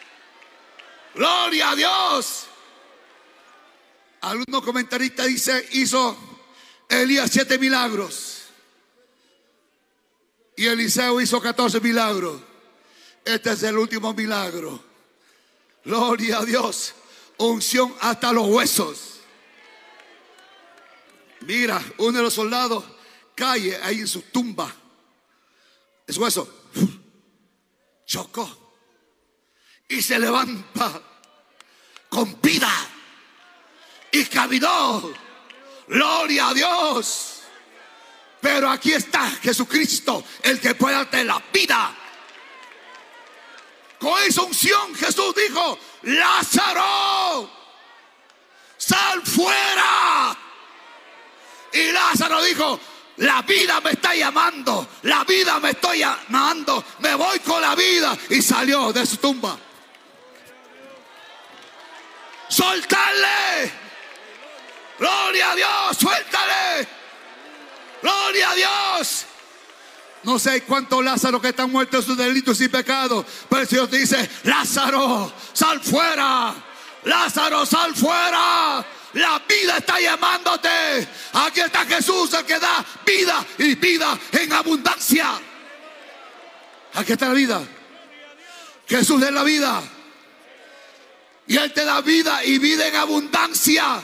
Gloria 1.14 1.72
a 1.72 1.76
Dios. 1.76 2.48
Algunos 4.22 4.64
comentaristas 4.64 5.28
dice, 5.28 5.68
hizo 5.74 6.18
Elías 6.88 7.30
siete 7.32 7.58
milagros. 7.58 8.35
Y 10.56 10.66
Eliseo 10.66 11.20
hizo 11.20 11.42
14 11.42 11.80
milagros. 11.82 12.42
Este 13.24 13.52
es 13.52 13.64
el 13.64 13.78
último 13.78 14.14
milagro. 14.14 14.82
Gloria 15.84 16.40
a 16.40 16.46
Dios. 16.46 16.94
Unción 17.38 17.94
hasta 18.00 18.32
los 18.32 18.48
huesos. 18.48 19.20
Mira, 21.42 21.84
uno 21.98 22.18
de 22.18 22.24
los 22.24 22.34
soldados 22.34 22.84
cae 23.36 23.76
ahí 23.84 24.00
en 24.00 24.08
su 24.08 24.22
tumba. 24.22 24.74
Es 26.08 26.18
hueso. 26.18 26.48
Chocó. 28.06 28.74
Y 29.88 30.02
se 30.02 30.18
levanta 30.18 31.02
con 32.10 32.40
vida. 32.42 32.72
Y 34.12 34.26
caminó. 34.26 35.12
Gloria 35.88 36.50
a 36.50 36.54
Dios. 36.54 37.35
Pero 38.46 38.70
aquí 38.70 38.94
está 38.94 39.28
Jesucristo, 39.42 40.24
el 40.44 40.62
que 40.62 40.76
puede 40.76 40.94
darte 40.94 41.24
la 41.24 41.42
vida. 41.52 41.92
Con 43.98 44.22
esa 44.22 44.44
unción 44.44 44.94
Jesús 44.94 45.34
dijo, 45.34 45.80
Lázaro, 46.04 47.50
sal 48.78 49.24
fuera. 49.24 50.38
Y 51.74 51.92
Lázaro 51.92 52.44
dijo, 52.44 52.80
la 53.18 53.42
vida 53.42 53.82
me 53.82 53.94
está 53.94 54.14
llamando, 54.14 54.90
la 55.02 55.24
vida 55.24 55.60
me 55.60 55.72
estoy 55.72 55.98
llamando, 55.98 56.86
me 57.00 57.16
voy 57.16 57.40
con 57.40 57.60
la 57.60 57.74
vida. 57.74 58.16
Y 58.30 58.44
salió 58.44 58.94
de 58.94 59.08
su 59.08 59.18
tumba. 59.18 59.58
Soltarle. 62.48 63.72
Gloria 65.00 65.50
a 65.50 65.56
Dios, 65.56 65.98
suéltale. 66.00 67.05
Gloria 68.06 68.52
a 68.52 68.56
Dios. 68.56 69.26
No 70.22 70.38
sé 70.38 70.62
cuántos 70.62 71.04
Lázaro 71.04 71.42
que 71.42 71.50
están 71.50 71.72
muertos 71.72 72.02
en 72.02 72.06
sus 72.06 72.18
delitos 72.18 72.62
y 72.62 72.68
pecados. 72.68 73.26
Pero 73.50 73.64
el 73.64 73.68
Señor 73.68 73.90
dice, 73.90 74.30
Lázaro, 74.44 75.34
sal 75.54 75.82
fuera. 75.82 76.54
Lázaro, 77.04 77.66
sal 77.66 77.96
fuera. 77.96 78.86
La 79.14 79.42
vida 79.50 79.78
está 79.78 80.00
llamándote. 80.00 80.70
Aquí 81.34 81.62
está 81.62 81.84
Jesús, 81.86 82.32
el 82.36 82.46
que 82.46 82.60
da 82.60 82.86
vida 83.04 83.44
y 83.58 83.74
vida 83.74 84.20
en 84.34 84.54
abundancia. 84.54 85.42
Aquí 86.94 87.14
está 87.14 87.30
la 87.30 87.34
vida. 87.34 87.64
Jesús 88.88 89.20
es 89.24 89.32
la 89.32 89.44
vida. 89.44 89.82
Y 91.48 91.58
Él 91.58 91.74
te 91.74 91.84
da 91.84 92.02
vida 92.02 92.44
y 92.44 92.60
vida 92.60 92.88
en 92.88 92.98
abundancia. 92.98 94.00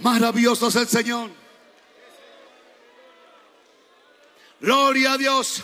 Maravilloso 0.00 0.66
es 0.66 0.74
el 0.74 0.88
Señor. 0.88 1.35
Gloria 4.66 5.12
a 5.12 5.16
Dios. 5.16 5.62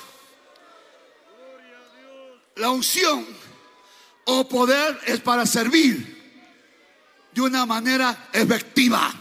La 2.54 2.70
unción 2.70 3.26
o 4.26 4.48
poder 4.48 4.96
es 5.06 5.18
para 5.18 5.44
servir 5.44 6.22
de 7.32 7.40
una 7.40 7.66
manera 7.66 8.28
efectiva, 8.32 9.12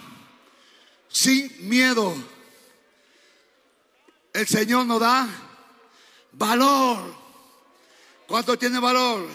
sin 1.09 1.67
miedo. 1.67 2.13
El 4.33 4.45
Señor 4.45 4.85
nos 4.85 4.99
da 4.99 5.27
valor. 6.33 7.15
¿Cuánto 8.27 8.59
tiene 8.59 8.77
valor? 8.77 9.27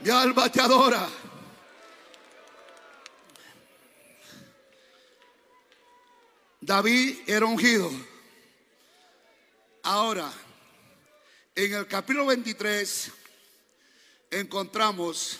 Mi 0.00 0.10
alma 0.10 0.52
te 0.52 0.60
adora. 0.60 1.08
David 6.60 7.20
era 7.26 7.46
ungido. 7.46 8.17
Ahora, 9.90 10.30
en 11.54 11.72
el 11.72 11.86
capítulo 11.86 12.26
23 12.26 13.10
encontramos 14.32 15.38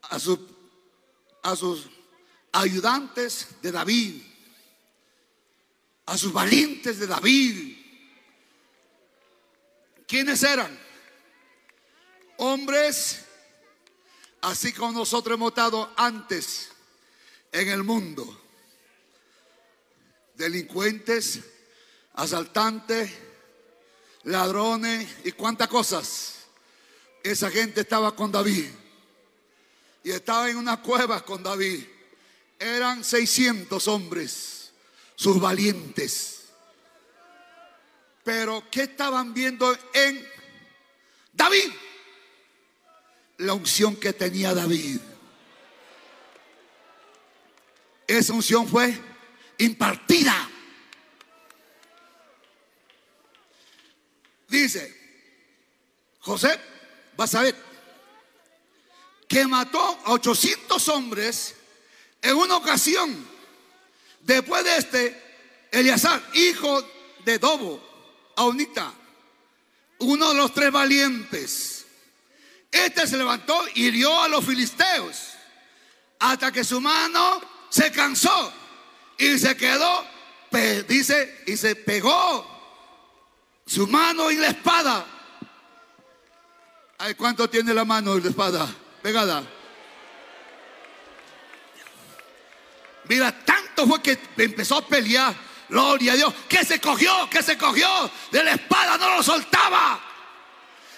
a, 0.00 0.18
sus 0.18 1.90
ayudantes 2.52 3.48
de 3.60 3.70
David, 3.70 4.22
a 6.06 6.16
sus 6.16 6.32
valientes 6.32 6.98
de 6.98 7.06
David. 7.06 7.76
¿Quiénes 10.06 10.42
eran? 10.42 10.80
Hombres, 12.38 13.26
así 14.40 14.72
como 14.72 15.00
nosotros 15.00 15.34
hemos 15.34 15.50
estado 15.50 15.92
antes 15.98 16.70
en 17.52 17.68
el 17.68 17.82
mundo. 17.82 18.40
Delincuentes, 20.34 21.42
asaltantes, 22.18 23.10
ladrones 24.24 25.08
y 25.24 25.32
cuántas 25.32 25.68
cosas. 25.68 26.34
Esa 27.22 27.48
gente 27.50 27.82
estaba 27.82 28.14
con 28.14 28.32
David 28.32 28.66
y 30.02 30.10
estaba 30.10 30.50
en 30.50 30.56
una 30.56 30.82
cueva 30.82 31.24
con 31.24 31.44
David. 31.44 31.84
Eran 32.58 33.04
600 33.04 33.86
hombres, 33.86 34.72
sus 35.14 35.40
valientes. 35.40 36.46
Pero 38.24 38.64
¿qué 38.68 38.82
estaban 38.82 39.32
viendo 39.32 39.72
en 39.92 40.28
David? 41.32 41.70
La 43.38 43.54
unción 43.54 43.94
que 43.94 44.12
tenía 44.12 44.54
David. 44.54 44.98
Esa 48.08 48.32
unción 48.32 48.66
fue 48.66 49.00
impartida. 49.58 50.50
Dice, 54.68 54.94
José, 56.20 56.60
ver, 57.16 57.56
que 59.26 59.46
mató 59.46 59.98
a 60.04 60.12
800 60.12 60.88
hombres 60.90 61.54
en 62.20 62.36
una 62.36 62.58
ocasión. 62.58 63.26
Después 64.20 64.62
de 64.64 64.76
este, 64.76 65.22
Eleazar, 65.70 66.22
hijo 66.34 66.86
de 67.24 67.38
Dobo, 67.38 67.82
Aunita, 68.36 68.92
uno 70.00 70.28
de 70.28 70.34
los 70.34 70.52
tres 70.52 70.70
valientes. 70.70 71.86
Este 72.70 73.06
se 73.06 73.16
levantó 73.16 73.58
y 73.74 73.86
hirió 73.86 74.22
a 74.22 74.28
los 74.28 74.44
filisteos 74.44 75.30
hasta 76.18 76.52
que 76.52 76.62
su 76.62 76.78
mano 76.78 77.40
se 77.70 77.90
cansó 77.90 78.52
y 79.16 79.38
se 79.38 79.56
quedó, 79.56 80.06
dice, 80.86 81.42
y 81.46 81.56
se 81.56 81.74
pegó 81.74 82.57
su 83.68 83.86
mano 83.86 84.30
en 84.30 84.40
la 84.40 84.48
espada. 84.48 85.04
¿Ay, 86.98 87.14
¿Cuánto 87.14 87.48
tiene 87.48 87.72
la 87.74 87.84
mano 87.84 88.14
en 88.14 88.22
la 88.24 88.30
espada? 88.30 88.68
pegada. 89.02 89.42
Mira, 93.04 93.32
tanto 93.44 93.86
fue 93.86 94.02
que 94.02 94.18
empezó 94.36 94.78
a 94.78 94.86
pelear. 94.86 95.34
Gloria 95.68 96.12
a 96.12 96.16
Dios. 96.16 96.34
Que 96.48 96.64
se 96.64 96.80
cogió, 96.80 97.28
que 97.30 97.42
se 97.42 97.56
cogió 97.56 98.10
de 98.30 98.42
la 98.42 98.52
espada, 98.52 98.98
no 98.98 99.16
lo 99.16 99.22
soltaba. 99.22 100.00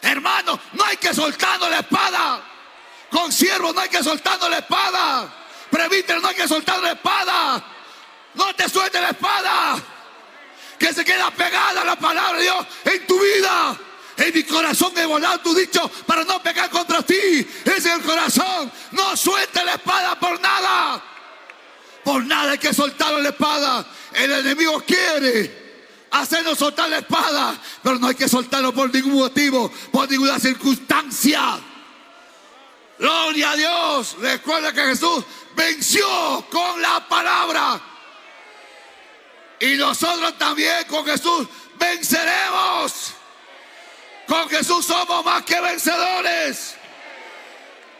Hermano, 0.02 0.58
no 0.72 0.84
hay 0.84 0.96
que 0.96 1.12
soltarlo 1.12 1.68
la 1.68 1.80
espada. 1.80 2.42
Con 3.10 3.30
siervo 3.32 3.72
no 3.72 3.80
hay 3.80 3.88
que 3.88 4.02
soltarlo 4.02 4.48
la 4.48 4.58
espada. 4.58 5.34
Prevítero 5.70 6.20
no 6.20 6.28
hay 6.28 6.34
que 6.34 6.48
soltar 6.48 6.82
la 6.82 6.92
espada. 6.92 7.64
No 8.34 8.54
te 8.54 8.68
suelte 8.68 9.00
la 9.00 9.10
espada. 9.10 9.76
Que 10.80 10.92
se 10.92 11.04
queda 11.04 11.30
pegada 11.30 11.84
la 11.84 11.94
palabra 11.94 12.38
de 12.38 12.42
Dios 12.42 12.66
en 12.86 13.06
tu 13.06 13.20
vida. 13.20 13.78
En 14.16 14.34
mi 14.34 14.42
corazón 14.44 14.92
he 14.96 15.06
volado 15.06 15.38
tu 15.40 15.54
dicho 15.54 15.88
para 16.06 16.24
no 16.24 16.42
pecar 16.42 16.70
contra 16.70 17.02
ti. 17.02 17.46
Es 17.64 17.86
el 17.86 18.02
corazón. 18.02 18.72
No 18.92 19.16
suelte 19.16 19.64
la 19.64 19.74
espada 19.74 20.18
por 20.18 20.40
nada. 20.40 21.04
Por 22.02 22.24
nada 22.24 22.52
hay 22.52 22.58
que 22.58 22.74
soltar 22.74 23.12
la 23.12 23.28
espada. 23.28 23.86
El 24.14 24.32
enemigo 24.32 24.82
quiere 24.86 25.60
hacernos 26.10 26.58
soltar 26.58 26.88
la 26.90 26.98
espada, 26.98 27.56
pero 27.82 27.98
no 27.98 28.08
hay 28.08 28.14
que 28.14 28.28
soltarlo 28.28 28.72
por 28.72 28.92
ningún 28.92 29.14
motivo, 29.14 29.70
por 29.92 30.10
ninguna 30.10 30.38
circunstancia. 30.38 31.60
Gloria 32.98 33.50
a 33.52 33.56
Dios. 33.56 34.16
Recuerda 34.20 34.72
que 34.72 34.82
Jesús 34.82 35.24
venció 35.54 36.46
con 36.50 36.82
la 36.82 37.06
palabra. 37.08 37.80
Y 39.60 39.76
nosotros 39.76 40.38
también 40.38 40.84
con 40.88 41.04
Jesús 41.04 41.46
venceremos. 41.78 43.12
Con 44.26 44.48
Jesús 44.48 44.86
somos 44.86 45.24
más 45.24 45.44
que 45.44 45.60
vencedores. 45.60 46.76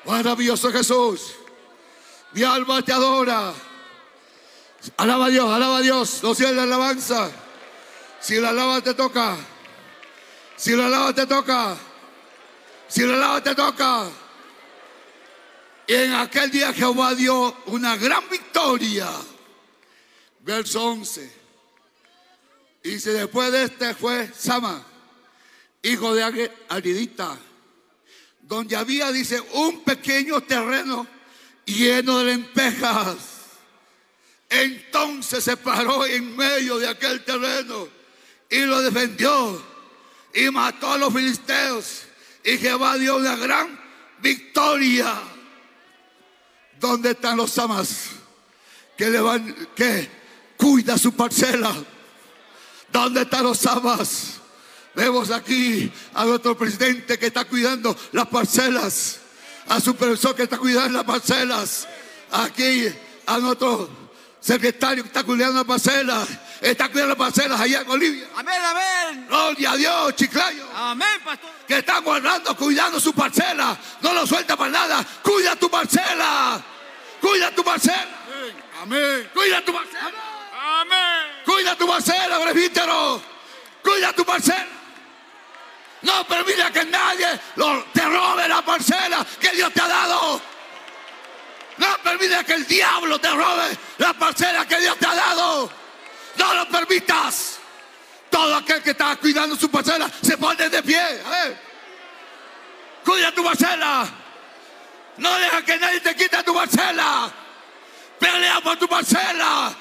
Maravilloso 0.05 0.73
Jesús. 0.73 1.35
Mi 2.33 2.43
alma 2.43 2.83
te 2.83 2.93
adora. 2.93 3.53
Alaba 4.97 5.27
a 5.27 5.29
Dios, 5.29 5.51
alaba 5.53 5.79
a 5.79 5.81
Dios. 5.81 6.23
No 6.23 6.35
sea 6.35 6.51
la 6.53 6.63
alabanza. 6.63 7.31
Si 8.21 8.41
la 8.41 8.51
alaba 8.51 8.81
te 8.81 8.95
toca. 8.95 9.37
Si 10.57 10.75
la 10.75 10.87
alaba 10.87 11.13
te 11.13 11.27
toca. 11.27 11.77
Si 12.89 13.03
la 13.03 13.15
alaba 13.15 13.43
te 13.43 13.55
toca. 13.55 14.09
Y 15.87 15.95
en 15.95 16.15
aquel 16.15 16.51
día 16.51 16.73
Jehová 16.73 17.15
dio 17.15 17.55
una 17.67 17.97
gran 17.97 18.29
victoria 18.31 19.09
verso 20.41 20.85
11. 20.85 21.40
Y 22.83 22.91
dice, 22.91 23.13
después 23.13 23.53
de 23.53 23.65
este 23.65 23.95
fue 23.95 24.31
Sama, 24.37 24.83
hijo 25.83 26.15
de 26.15 26.51
Aridita, 26.69 27.39
donde 28.41 28.77
había, 28.77 29.13
dice, 29.13 29.41
un 29.53 29.85
pequeño 29.85 30.41
terreno 30.41 31.07
lleno 31.67 32.19
de 32.19 32.25
lentejas. 32.25 33.17
Entonces 34.49 35.45
se 35.45 35.57
paró 35.57 36.07
en 36.07 36.37
medio 36.37 36.79
de 36.79 36.89
aquel 36.89 37.25
terreno 37.25 37.89
y 38.49 38.61
lo 38.63 38.81
defendió 38.81 39.63
y 40.35 40.51
mató 40.51 40.93
a 40.93 40.99
los 40.99 41.13
filisteos. 41.13 42.03
Y 42.43 42.57
Jehová 42.59 42.97
dio 42.97 43.17
una 43.17 43.37
gran 43.37 43.79
victoria. 44.21 45.21
¿Dónde 46.81 47.11
están 47.11 47.37
los 47.37 47.57
amas 47.59 48.07
que 48.97 49.11
le 49.11 49.21
van, 49.21 49.69
que 49.77 50.09
cuida 50.57 50.97
su 50.97 51.13
parcela? 51.13 51.73
¿Dónde 52.93 53.23
están 53.23 53.45
los 53.45 53.67
amas? 53.67 54.41
Vemos 54.95 55.31
aquí 55.31 55.91
a 56.15 56.25
nuestro 56.25 56.57
presidente 56.59 57.19
que 57.19 57.27
está 57.27 57.45
cuidando 57.45 57.97
las 58.13 58.27
parcelas, 58.27 59.21
a 59.69 59.81
su 59.81 59.95
profesor 59.95 60.35
que 60.35 60.43
está 60.45 60.59
cuidando 60.59 60.99
las 60.99 61.05
parcelas, 61.05 61.87
aquí 62.33 62.93
a 63.27 63.39
nuestro 63.39 63.89
secretario 64.41 65.05
que 65.05 65.09
está 65.09 65.23
cuidando 65.23 65.55
las 65.55 65.65
parcelas, 65.65 66.29
está 66.61 66.89
cuidando 66.89 67.15
las 67.15 67.19
parcelas 67.19 67.61
allá 67.61 67.83
en 67.83 67.87
Bolivia. 67.87 68.29
Amén, 68.37 68.61
amén. 68.63 69.27
Gloria 69.29 69.71
a 69.71 69.77
Dios, 69.77 70.17
Chiclayo. 70.17 70.67
Amén, 70.75 71.21
pastor. 71.25 71.51
Que 71.69 71.79
está 71.79 72.01
guardando, 72.01 72.57
cuidando 72.57 72.99
su 72.99 73.13
parcela. 73.13 73.79
No 74.03 74.13
lo 74.13 74.27
suelta 74.27 74.57
para 74.57 74.71
nada. 74.73 75.07
Cuida 75.23 75.55
tu 75.55 75.71
parcela. 75.71 76.61
Cuida 77.21 77.55
tu 77.55 77.63
parcela. 77.63 78.09
Amén. 78.83 79.31
Cuida 79.33 79.65
tu 79.65 79.73
parcela. 79.73 80.13
Amén. 80.81 81.40
Cuida 81.61 81.77
tu 81.77 81.87
parcela, 81.87 82.41
presbítero. 82.41 83.21
Cuida 83.83 84.15
tu 84.15 84.25
parcela. 84.25 84.67
No 86.01 86.27
permita 86.27 86.71
que 86.71 86.87
nadie 86.87 87.27
te 87.93 88.01
robe 88.01 88.49
la 88.49 88.63
parcela 88.63 89.27
que 89.39 89.51
Dios 89.51 89.71
te 89.71 89.83
ha 89.83 89.89
dado. 89.89 90.41
No 91.77 91.87
permita 92.03 92.43
que 92.45 92.55
el 92.55 92.67
diablo 92.67 93.19
te 93.19 93.29
robe 93.29 93.77
la 93.99 94.15
parcela 94.15 94.67
que 94.67 94.81
Dios 94.81 94.97
te 94.97 95.07
ha 95.07 95.15
dado. 95.15 95.71
No 96.37 96.55
lo 96.55 96.67
permitas. 96.71 97.59
Todo 98.31 98.57
aquel 98.57 98.83
que 98.83 98.93
está 98.93 99.17
cuidando 99.17 99.55
su 99.55 99.71
parcela 99.71 100.11
se 100.23 100.39
pone 100.39 100.67
de 100.67 100.83
pie. 100.83 101.23
Cuida 103.05 103.33
tu 103.33 103.45
parcela. 103.45 104.09
No 105.19 105.35
deja 105.37 105.63
que 105.63 105.77
nadie 105.77 106.01
te 106.01 106.17
quite 106.17 106.43
tu 106.43 106.55
parcela. 106.55 107.31
Pelea 108.19 108.63
por 108.63 108.79
tu 108.79 108.89
parcela. 108.89 109.77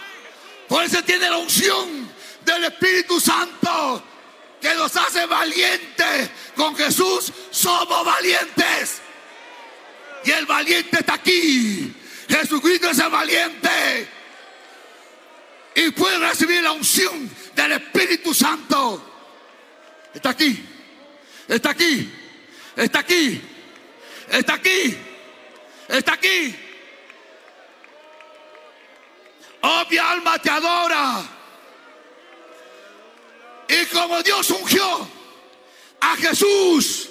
Por 0.69 0.83
eso 0.83 1.03
tiene 1.03 1.27
la 1.27 1.37
unción 1.37 2.07
del 2.45 2.63
Espíritu 2.65 3.19
Santo 3.19 4.03
que 4.61 4.73
nos 4.75 4.95
hace 4.95 5.25
valientes. 5.25 6.29
Con 6.55 6.75
Jesús 6.75 7.33
somos 7.49 8.05
valientes. 8.05 9.01
Y 10.23 10.31
el 10.31 10.45
valiente 10.45 10.99
está 10.99 11.15
aquí. 11.15 11.91
Jesucristo 12.29 12.91
es 12.91 12.99
el 12.99 13.09
valiente. 13.09 14.07
Y 15.73 15.89
puede 15.89 16.19
recibir 16.19 16.61
la 16.61 16.73
unción 16.73 17.29
del 17.55 17.71
Espíritu 17.71 18.31
Santo. 18.31 19.03
Está 20.13 20.29
aquí. 20.29 20.63
Está 21.47 21.71
aquí. 21.71 22.13
Está 22.75 22.99
aquí. 22.99 23.41
Está 24.29 24.53
aquí. 24.53 24.97
Está 25.87 26.13
aquí. 26.13 26.55
Oh, 29.61 29.83
mi 29.89 29.97
alma 29.97 30.39
te 30.39 30.49
adora. 30.49 31.23
Y 33.67 33.85
como 33.87 34.21
Dios 34.23 34.49
ungió 34.49 35.07
a 35.99 36.15
Jesús, 36.15 37.09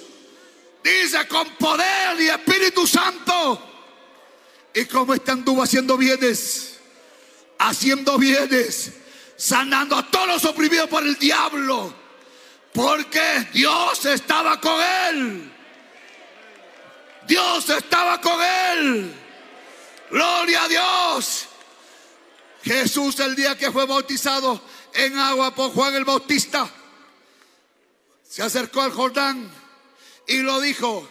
dice 0.83 1.27
con 1.27 1.49
poder 1.55 2.19
y 2.19 2.29
Espíritu 2.29 2.85
Santo. 2.85 3.65
Y 4.73 4.85
como 4.85 5.13
este 5.13 5.31
anduvo 5.31 5.63
haciendo 5.63 5.97
bienes, 5.97 6.79
haciendo 7.57 8.17
bienes, 8.17 8.91
sanando 9.35 9.95
a 9.95 10.05
todos 10.09 10.27
los 10.27 10.45
oprimidos 10.45 10.89
por 10.89 11.03
el 11.03 11.17
diablo, 11.17 11.93
porque 12.73 13.47
Dios 13.53 14.05
estaba 14.05 14.59
con 14.59 14.79
él. 14.81 15.51
Dios 17.25 17.69
estaba 17.69 18.19
con 18.19 18.41
él. 18.41 19.13
Gloria 20.09 20.63
a 20.63 20.67
Dios. 20.67 21.48
Jesús 22.69 23.19
el 23.19 23.35
día 23.35 23.57
que 23.57 23.71
fue 23.71 23.87
bautizado 23.87 24.61
en 24.93 25.17
agua 25.17 25.55
por 25.55 25.71
Juan 25.71 25.95
el 25.95 26.05
Bautista, 26.05 26.69
se 28.29 28.43
acercó 28.43 28.83
al 28.83 28.91
Jordán 28.91 29.49
y 30.27 30.43
lo 30.43 30.61
dijo, 30.61 31.09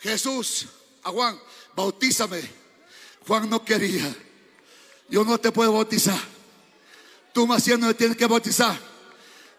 Jesús 0.00 0.68
a 1.02 1.10
Juan, 1.10 1.38
bautízame. 1.76 2.40
Juan 3.26 3.50
no 3.50 3.62
quería, 3.62 4.10
yo 5.10 5.22
no 5.22 5.36
te 5.36 5.52
puedo 5.52 5.74
bautizar. 5.74 6.18
Tú 7.34 7.46
más 7.46 7.68
no 7.68 7.88
me 7.88 7.92
tienes 7.92 8.16
que 8.16 8.24
bautizar. 8.24 8.74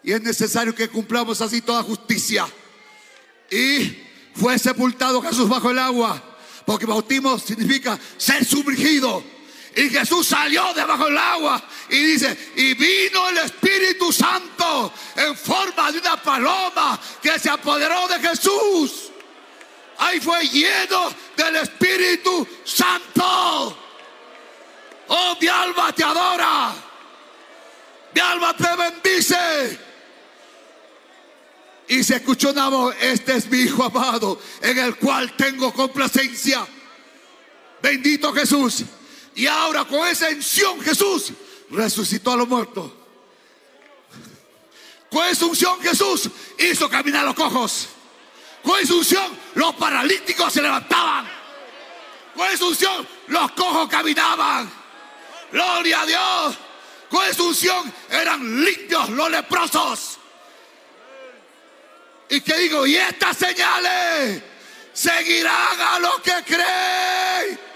Y 0.02 0.12
es 0.12 0.24
necesario 0.24 0.74
que 0.74 0.90
cumplamos 0.90 1.40
así 1.40 1.62
toda 1.62 1.84
justicia. 1.84 2.48
Y 3.52 3.96
fue 4.34 4.58
sepultado 4.58 5.22
Jesús 5.22 5.48
bajo 5.48 5.70
el 5.70 5.78
agua, 5.78 6.20
porque 6.66 6.88
bautismo 6.88 7.38
significa 7.38 8.00
ser 8.18 8.44
sumergido. 8.44 9.24
Y 9.76 9.90
Jesús 9.90 10.28
salió 10.28 10.74
debajo 10.74 11.06
del 11.06 11.18
agua 11.18 11.64
y 11.90 11.98
dice, 11.98 12.52
y 12.56 12.74
vino 12.74 13.30
el 13.30 13.38
Espíritu 13.40 14.12
Santo 14.12 14.92
en 15.16 15.36
forma 15.38 15.92
de 15.92 16.00
una 16.00 16.22
paloma 16.22 17.00
que 17.22 17.38
se 17.38 17.50
apoderó 17.50 18.08
de 18.08 18.20
Jesús. 18.20 19.12
Ahí 20.00 20.20
fue 20.20 20.48
lleno 20.48 21.12
del 21.36 21.58
Espíritu 21.58 22.48
Santo. 22.64 23.78
Oh, 25.08 25.38
mi 25.40 25.48
alma 25.48 25.92
te 25.94 26.04
adora. 26.04 26.74
Mi 28.14 28.22
alma 28.22 28.56
te 28.56 28.76
bendice. 28.76 29.80
Y 31.90 32.04
se 32.04 32.18
escuchó 32.18 32.52
una 32.52 32.70
voz, 32.70 32.96
este 33.02 33.36
es 33.36 33.50
mi 33.50 33.62
Hijo 33.62 33.84
amado, 33.84 34.40
en 34.62 34.78
el 34.78 34.96
cual 34.98 35.36
tengo 35.36 35.74
complacencia. 35.74 36.66
Bendito 37.82 38.32
Jesús. 38.34 38.84
Y 39.36 39.48
ahora 39.48 39.86
con 39.86 40.08
esa 40.08 40.30
unción 40.30 40.82
Jesús 40.82 41.34
resucitó 41.70 42.32
a 42.32 42.38
los 42.38 42.48
muertos. 42.48 42.92
Con 45.10 45.26
esa 45.26 45.46
unción 45.46 45.82
Jesús 45.82 46.30
hizo 46.58 46.90
caminar 46.90 47.22
a 47.22 47.26
los 47.26 47.36
cojos. 47.36 47.90
Con 48.64 48.80
esa 48.80 48.94
unción 48.94 49.40
los 49.56 49.76
paralíticos 49.76 50.54
se 50.54 50.62
levantaban. 50.62 51.28
Con 52.36 52.48
esa 52.50 52.66
unción 52.66 53.08
los 53.28 53.52
cojos 53.52 53.90
caminaban. 53.90 54.72
Gloria 55.52 56.02
a 56.02 56.06
Dios. 56.06 56.58
Con 57.10 57.26
esa 57.26 57.44
unción 57.44 57.94
eran 58.10 58.64
limpios 58.64 59.10
los 59.10 59.32
leprosos. 59.32 60.20
Y 62.30 62.42
que 62.42 62.56
digo, 62.58 62.86
y 62.86 62.96
estas 62.96 63.38
señales 63.38 64.44
seguirán 64.94 65.82
a 65.82 66.00
los 66.00 66.22
que 66.22 66.34
creen. 66.46 67.69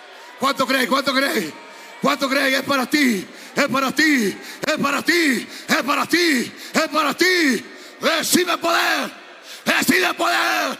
¿Cuánto 0.43 0.67
creen? 0.67 0.88
¿Cuánto 0.88 1.13
creen? 1.13 1.53
¿Cuánto 2.01 2.27
creen? 2.29 2.56
Es 2.56 2.63
para 2.63 2.86
ti, 2.86 3.25
es 3.56 3.67
para 3.69 3.95
ti, 3.95 4.38
es 4.65 4.77
para 4.77 5.01
ti, 5.01 5.47
es 5.69 5.84
para 5.84 6.06
ti, 6.06 6.51
es 6.73 6.88
para 6.89 7.13
ti. 7.13 7.65
Recibe 8.01 8.58
poder, 8.58 9.10
recibe 9.65 10.13
poder. 10.15 10.77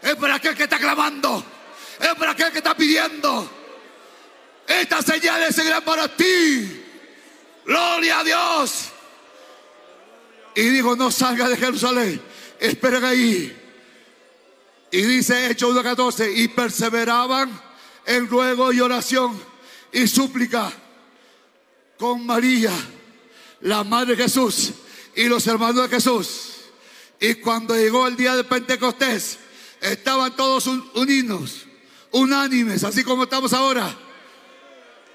Es 0.00 0.14
para 0.14 0.36
aquel 0.36 0.54
que 0.54 0.62
está 0.62 0.78
clamando, 0.78 1.44
es 1.98 2.14
para 2.14 2.30
aquel 2.30 2.52
que 2.52 2.58
está 2.58 2.76
pidiendo. 2.76 3.50
Estas 4.68 5.04
señales 5.04 5.56
seguirán 5.56 5.82
para 5.82 6.06
ti. 6.06 6.84
Gloria 7.64 8.20
a 8.20 8.22
Dios. 8.22 8.84
Y 10.54 10.62
digo, 10.62 10.94
no 10.94 11.10
salga 11.10 11.48
de 11.48 11.56
Jerusalén, 11.56 12.22
esperen 12.60 13.04
ahí. 13.04 13.62
Y 14.92 15.02
dice 15.02 15.50
Hechos 15.50 15.74
1.14, 15.74 16.32
y 16.36 16.46
perseveraban 16.46 17.65
en 18.06 18.28
ruego 18.28 18.72
y 18.72 18.80
oración 18.80 19.38
y 19.92 20.06
súplica 20.06 20.72
con 21.98 22.24
María, 22.26 22.72
la 23.60 23.84
madre 23.84 24.16
de 24.16 24.22
Jesús, 24.24 24.72
y 25.14 25.24
los 25.24 25.46
hermanos 25.46 25.88
de 25.88 25.96
Jesús. 25.96 26.50
Y 27.20 27.34
cuando 27.36 27.74
llegó 27.74 28.06
el 28.06 28.16
día 28.16 28.36
de 28.36 28.44
Pentecostés, 28.44 29.38
estaban 29.80 30.36
todos 30.36 30.66
un- 30.66 30.88
unidos, 30.94 31.64
unánimes, 32.10 32.84
así 32.84 33.02
como 33.02 33.24
estamos 33.24 33.52
ahora. 33.54 33.96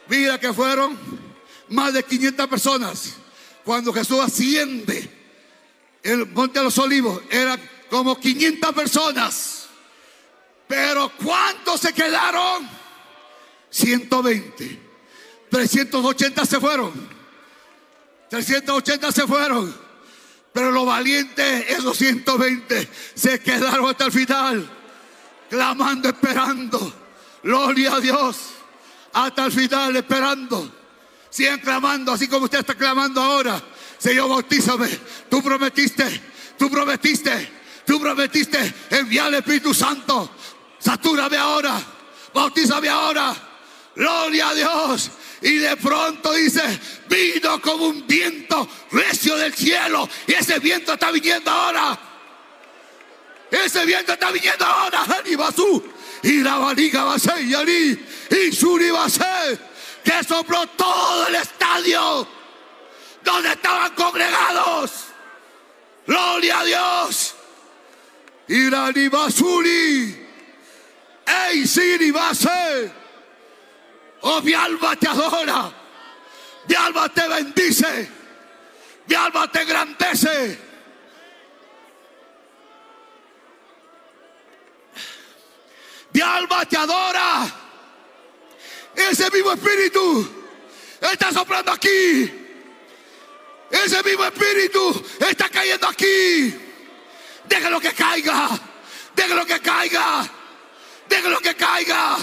Mira 0.07 0.39
que 0.39 0.51
fueron 0.53 0.97
más 1.69 1.93
de 1.93 2.03
500 2.03 2.47
personas. 2.47 3.13
Cuando 3.63 3.93
Jesús 3.93 4.19
asciende 4.19 5.09
el 6.01 6.25
monte 6.25 6.57
de 6.59 6.65
los 6.65 6.77
olivos, 6.79 7.21
eran 7.29 7.61
como 7.91 8.19
500 8.19 8.73
personas. 8.73 9.67
Pero 10.67 11.11
¿cuántos 11.23 11.79
se 11.81 11.93
quedaron? 11.93 12.80
120. 13.71 14.79
380 15.49 16.45
se 16.45 16.59
fueron. 16.59 16.93
380 18.29 19.11
se 19.11 19.27
furon. 19.27 19.75
Pero 20.53 20.71
los 20.71 20.85
valientes, 20.85 21.69
esos 21.69 21.97
120, 21.97 22.89
se 23.15 23.39
quedaron 23.39 23.89
hasta 23.89 24.05
el 24.05 24.11
final. 24.11 24.69
Clamando, 25.49 26.09
esperando. 26.09 26.93
Gloria 27.43 27.95
a 27.95 27.99
Dios. 27.99 28.37
Hasta 29.13 29.45
el 29.45 29.51
final, 29.51 29.95
esperando. 29.95 30.71
Sigan 31.29 31.59
clamando, 31.59 32.11
así 32.11 32.27
como 32.27 32.45
usted 32.45 32.59
está 32.59 32.75
clamando 32.75 33.21
ahora. 33.21 33.61
Señor, 33.97 34.29
bautízame. 34.29 34.89
Tú 35.29 35.41
prometiste, 35.41 36.21
tú 36.57 36.69
prometiste, 36.69 37.49
tú 37.85 37.99
prometiste 37.99 38.73
enviar 38.89 39.27
al 39.27 39.35
Espíritu 39.35 39.73
Santo. 39.73 40.29
Satúrame 40.79 41.37
ahora, 41.37 41.81
bautízame 42.33 42.89
ahora. 42.89 43.50
Gloria 43.95 44.49
a 44.49 44.53
Dios. 44.53 45.11
Y 45.41 45.55
de 45.55 45.75
pronto 45.77 46.33
dice, 46.33 46.61
vino 47.09 47.61
como 47.61 47.87
un 47.87 48.05
viento 48.05 48.67
recio 48.91 49.35
del 49.37 49.53
cielo. 49.53 50.07
Y 50.27 50.33
ese 50.33 50.59
viento 50.59 50.93
está 50.93 51.11
viniendo 51.11 51.49
ahora. 51.49 51.99
Ese 53.49 53.85
viento 53.85 54.13
está 54.13 54.31
viniendo 54.31 54.65
ahora. 54.65 55.03
Y 56.23 56.41
la 56.41 56.57
valiga 56.57 57.03
va 57.03 57.15
a 57.15 57.19
ser 57.19 57.41
y 57.41 58.51
Suri 58.53 58.91
va 58.91 59.05
a 59.05 59.09
ser 59.09 59.59
que 60.03 60.23
sopló 60.23 60.65
todo 60.67 61.27
el 61.27 61.35
estadio 61.35 62.27
donde 63.23 63.49
estaban 63.49 63.93
congregados. 63.93 64.91
Gloria 66.05 66.59
a 66.59 66.63
Dios. 66.65 67.35
Irani 68.47 69.07
Basuri. 69.09 70.27
Ey, 71.25 71.67
Siri 71.67 72.11
Base. 72.11 73.00
Oh, 74.21 74.41
mi 74.41 74.53
alma 74.53 74.95
te 74.95 75.07
adora. 75.07 75.71
Mi 76.67 76.75
alma 76.75 77.09
te 77.09 77.27
bendice. 77.27 78.09
Mi 79.07 79.15
alma 79.15 79.51
te 79.51 79.61
engrandece. 79.61 80.59
Mi 86.13 86.21
alma 86.21 86.65
te 86.65 86.77
adora. 86.77 87.47
Ese 88.95 89.31
mismo 89.31 89.53
espíritu 89.53 90.29
está 91.01 91.31
soplando 91.31 91.71
aquí. 91.71 92.31
Ese 93.71 94.03
mismo 94.03 94.25
espíritu 94.25 95.05
está 95.19 95.49
cayendo 95.49 95.87
aquí. 95.87 96.53
Déjalo 97.45 97.79
que 97.79 97.93
caiga. 97.93 98.49
Déjalo 99.15 99.45
que 99.45 99.59
caiga. 99.61 100.29
Déjalo 101.07 101.39
que 101.39 101.55
caiga. 101.55 102.17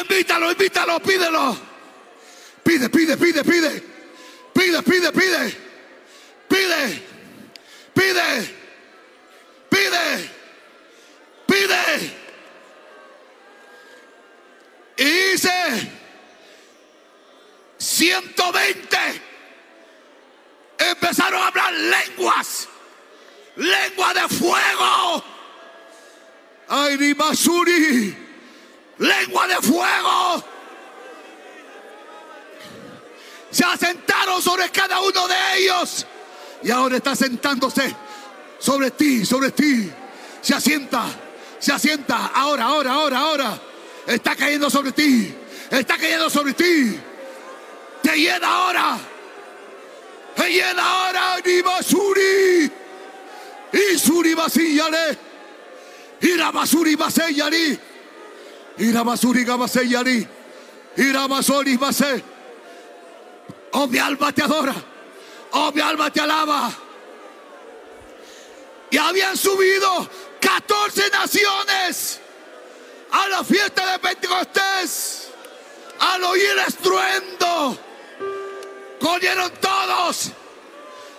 Invítalo, 0.00 0.50
invítalo, 0.50 1.00
pídelo. 1.00 1.56
Pide, 2.62 2.88
pide, 2.88 3.16
pide, 3.16 3.44
pide. 3.44 3.82
Pide, 4.54 4.82
pide, 4.82 5.12
pide. 5.12 5.56
Pide. 6.48 7.02
Pide. 7.94 8.54
Pide. 9.70 10.30
Pide. 11.46 12.22
Y 14.96 15.32
dice 15.32 15.90
120 17.78 18.98
empezaron 20.78 21.42
a 21.42 21.46
hablar 21.48 21.72
lenguas, 21.72 22.68
lengua 23.56 24.14
de 24.14 24.28
fuego. 24.28 25.24
Ay, 26.68 26.96
ni 26.98 27.12
basuri, 27.14 28.16
lengua 29.02 29.46
de 29.46 29.56
fuego. 29.56 30.44
Se 33.50 33.64
asentaron 33.64 34.40
sobre 34.40 34.70
cada 34.70 35.00
uno 35.00 35.28
de 35.28 35.58
ellos 35.58 36.06
y 36.62 36.70
ahora 36.70 36.96
está 36.96 37.14
sentándose 37.14 37.94
sobre 38.58 38.90
ti, 38.92 39.26
sobre 39.26 39.50
ti. 39.50 39.90
Se 40.40 40.54
asienta, 40.54 41.04
se 41.58 41.72
asienta. 41.72 42.32
Ahora, 42.34 42.64
ahora, 42.64 42.92
ahora, 42.92 43.18
ahora. 43.18 43.60
Está 44.06 44.34
cayendo 44.34 44.70
sobre 44.70 44.92
ti. 44.92 45.34
Está 45.70 45.96
cayendo 45.96 46.30
sobre 46.30 46.54
ti 46.54 46.98
te 48.02 48.16
llena 48.16 48.48
ahora. 48.48 48.98
Te 50.34 50.50
llena 50.50 50.82
ahora, 50.82 51.36
ni 51.44 51.62
basuri. 51.62 52.70
Y 53.72 53.98
suri 53.98 54.34
basillale. 54.34 55.18
Oh, 63.72 63.86
mi 63.86 63.98
alma 63.98 64.32
te 64.32 64.42
adora. 64.42 64.74
Oh, 65.52 65.72
mi 65.72 65.80
alma 65.80 66.10
te 66.10 66.20
alaba. 66.20 66.70
Y 68.90 68.98
habían 68.98 69.36
subido 69.36 70.08
14 70.40 71.10
naciones 71.10 72.20
a 73.10 73.28
la 73.28 73.44
fiesta 73.44 73.92
de 73.92 73.98
Pentecostés 73.98 75.28
al 75.98 76.24
oír 76.24 76.50
el 76.50 76.58
estruendo 76.60 77.78
Corrieron 79.02 79.50
todos. 79.60 80.30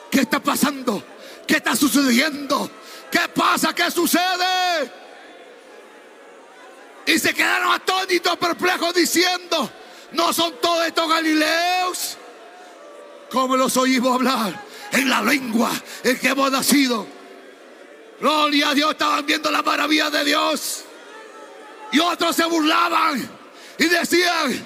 ¿Qué 0.09 0.21
está 0.21 0.39
pasando? 0.39 1.03
¿Qué 1.45 1.57
está 1.57 1.75
sucediendo? 1.75 2.69
¿Qué 3.11 3.27
pasa? 3.35 3.75
¿Qué 3.75 3.91
sucede? 3.91 5.02
Y 7.05 7.19
se 7.19 7.33
quedaron 7.33 7.73
atónitos, 7.73 8.37
perplejos, 8.37 8.93
diciendo, 8.93 9.69
¿no 10.13 10.31
son 10.31 10.55
todos 10.61 10.85
estos 10.85 11.09
galileos? 11.09 12.17
¿Cómo 13.29 13.57
los 13.57 13.75
oímos 13.77 14.15
hablar? 14.15 14.61
En 14.91 15.09
la 15.09 15.21
lengua 15.21 15.71
en 16.03 16.19
que 16.19 16.27
hemos 16.29 16.51
nacido. 16.51 17.07
Gloria 18.19 18.69
a 18.69 18.73
Dios, 18.73 18.91
estaban 18.91 19.25
viendo 19.25 19.49
la 19.51 19.61
maravilla 19.61 20.09
de 20.09 20.23
Dios. 20.23 20.83
Y 21.91 21.99
otros 21.99 22.35
se 22.35 22.45
burlaban 22.45 23.29
y 23.77 23.85
decían, 23.85 24.65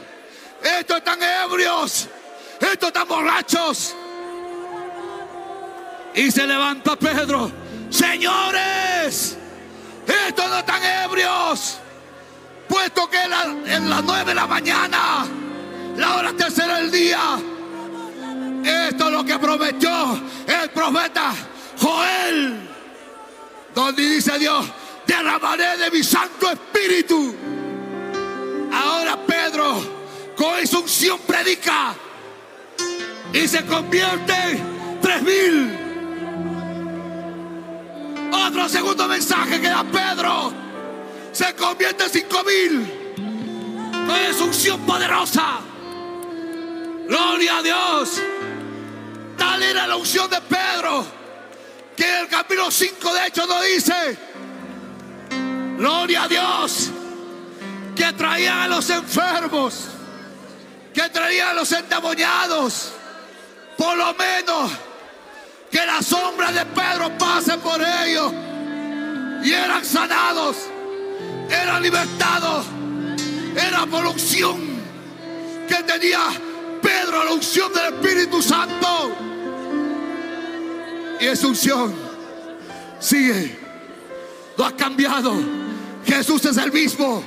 estos 0.62 0.98
están 0.98 1.20
ebrios 1.24 2.08
estos 2.60 2.88
están 2.88 3.08
borrachos. 3.08 3.96
Y 6.16 6.32
se 6.32 6.48
levanta 6.48 6.96
Pedro. 6.96 7.52
Señores, 7.90 9.38
estos 10.28 10.50
no 10.50 10.60
están 10.60 10.84
ebrios. 10.84 11.80
Puesto 12.78 13.10
que 13.10 13.18
en 13.74 13.90
las 13.90 14.04
nueve 14.04 14.26
de 14.26 14.36
la 14.36 14.46
mañana, 14.46 15.26
la 15.96 16.16
hora 16.16 16.32
tercera 16.34 16.78
del 16.78 16.92
día, 16.92 17.40
esto 18.64 19.08
es 19.08 19.12
lo 19.12 19.26
que 19.26 19.40
prometió 19.40 20.22
el 20.46 20.70
profeta 20.70 21.34
Joel. 21.82 22.70
Donde 23.74 24.08
dice 24.08 24.38
Dios, 24.38 24.64
derramaré 25.08 25.76
de 25.78 25.90
mi 25.90 26.04
santo 26.04 26.52
espíritu. 26.52 27.36
Ahora 28.72 29.18
Pedro, 29.26 29.82
con 30.38 30.60
esa 30.60 30.78
unción 30.78 31.18
predica 31.26 31.96
y 33.34 33.48
se 33.48 33.66
convierte 33.66 34.34
en 34.52 35.00
tres 35.02 35.24
mil. 35.24 35.80
Otro 38.32 38.70
segundo 38.70 39.08
mensaje 39.08 39.60
que 39.60 39.68
da 39.68 39.84
Pedro 39.84 40.67
se 41.38 41.54
convierte 41.54 42.06
en 42.06 42.10
cinco 42.10 42.44
mil. 42.44 42.94
Es 44.28 44.42
unción 44.42 44.82
poderosa. 44.82 45.60
Gloria 47.08 47.58
a 47.58 47.62
Dios. 47.62 48.22
Tal 49.38 49.62
era 49.62 49.86
la 49.86 49.98
unción 49.98 50.30
de 50.30 50.42
Pedro 50.42 51.06
que 51.96 52.08
en 52.08 52.22
el 52.22 52.28
capítulo 52.28 52.72
5 52.72 53.14
de 53.14 53.28
hecho 53.28 53.46
no 53.46 53.62
dice. 53.62 54.18
Gloria 55.78 56.24
a 56.24 56.28
Dios. 56.28 56.90
Que 57.96 58.14
traían 58.14 58.60
a 58.62 58.68
los 58.68 58.90
enfermos. 58.90 59.90
Que 60.94 61.10
traían 61.10 61.50
a 61.50 61.54
los 61.54 61.72
endemoniados 61.72 62.94
por 63.78 63.96
lo 63.96 64.12
menos 64.16 64.72
que 65.70 65.86
la 65.86 66.02
sombra 66.02 66.52
de 66.52 66.66
Pedro 66.66 67.16
pase 67.20 67.58
por 67.60 67.80
ellos. 67.80 68.34
Y 69.44 69.54
eran 69.54 69.86
sanados, 69.86 70.58
eran 71.50 71.82
libertados. 71.82 72.66
Era 73.56 73.86
por 73.86 74.06
unción 74.06 74.58
que 75.68 75.84
tenía 75.84 76.20
Pedro, 76.82 77.24
la 77.26 77.34
unción 77.34 77.72
del 77.74 77.94
Espíritu 77.94 78.42
Santo. 78.42 79.12
Y 81.20 81.26
esa 81.26 81.48
unción 81.48 81.94
sigue, 83.00 83.58
lo 84.58 84.66
ha 84.66 84.76
cambiado. 84.76 85.34
Jesús 86.06 86.46
es 86.46 86.58
el 86.58 86.72
mismo 86.72 87.24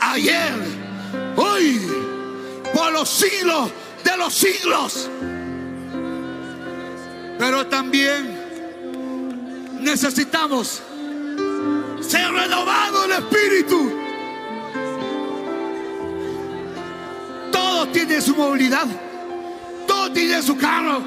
ayer, 0.00 0.54
hoy, 1.36 1.80
por 2.74 2.92
los 2.92 3.08
siglos 3.08 3.70
de 4.02 4.16
los 4.16 4.34
siglos. 4.34 5.08
Pero 7.38 7.66
también 7.66 8.44
necesitamos 9.80 10.82
ser 12.04 12.30
renovado 12.30 13.04
el 13.04 13.12
espíritu. 13.12 13.92
Todos 17.50 17.92
tienen 17.92 18.22
su 18.22 18.34
movilidad. 18.34 18.86
Todos 19.86 20.12
tienen 20.12 20.42
su 20.42 20.56
carro. 20.56 21.02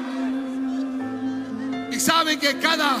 Y 1.90 2.00
saben 2.00 2.38
que 2.38 2.58
cada 2.58 2.98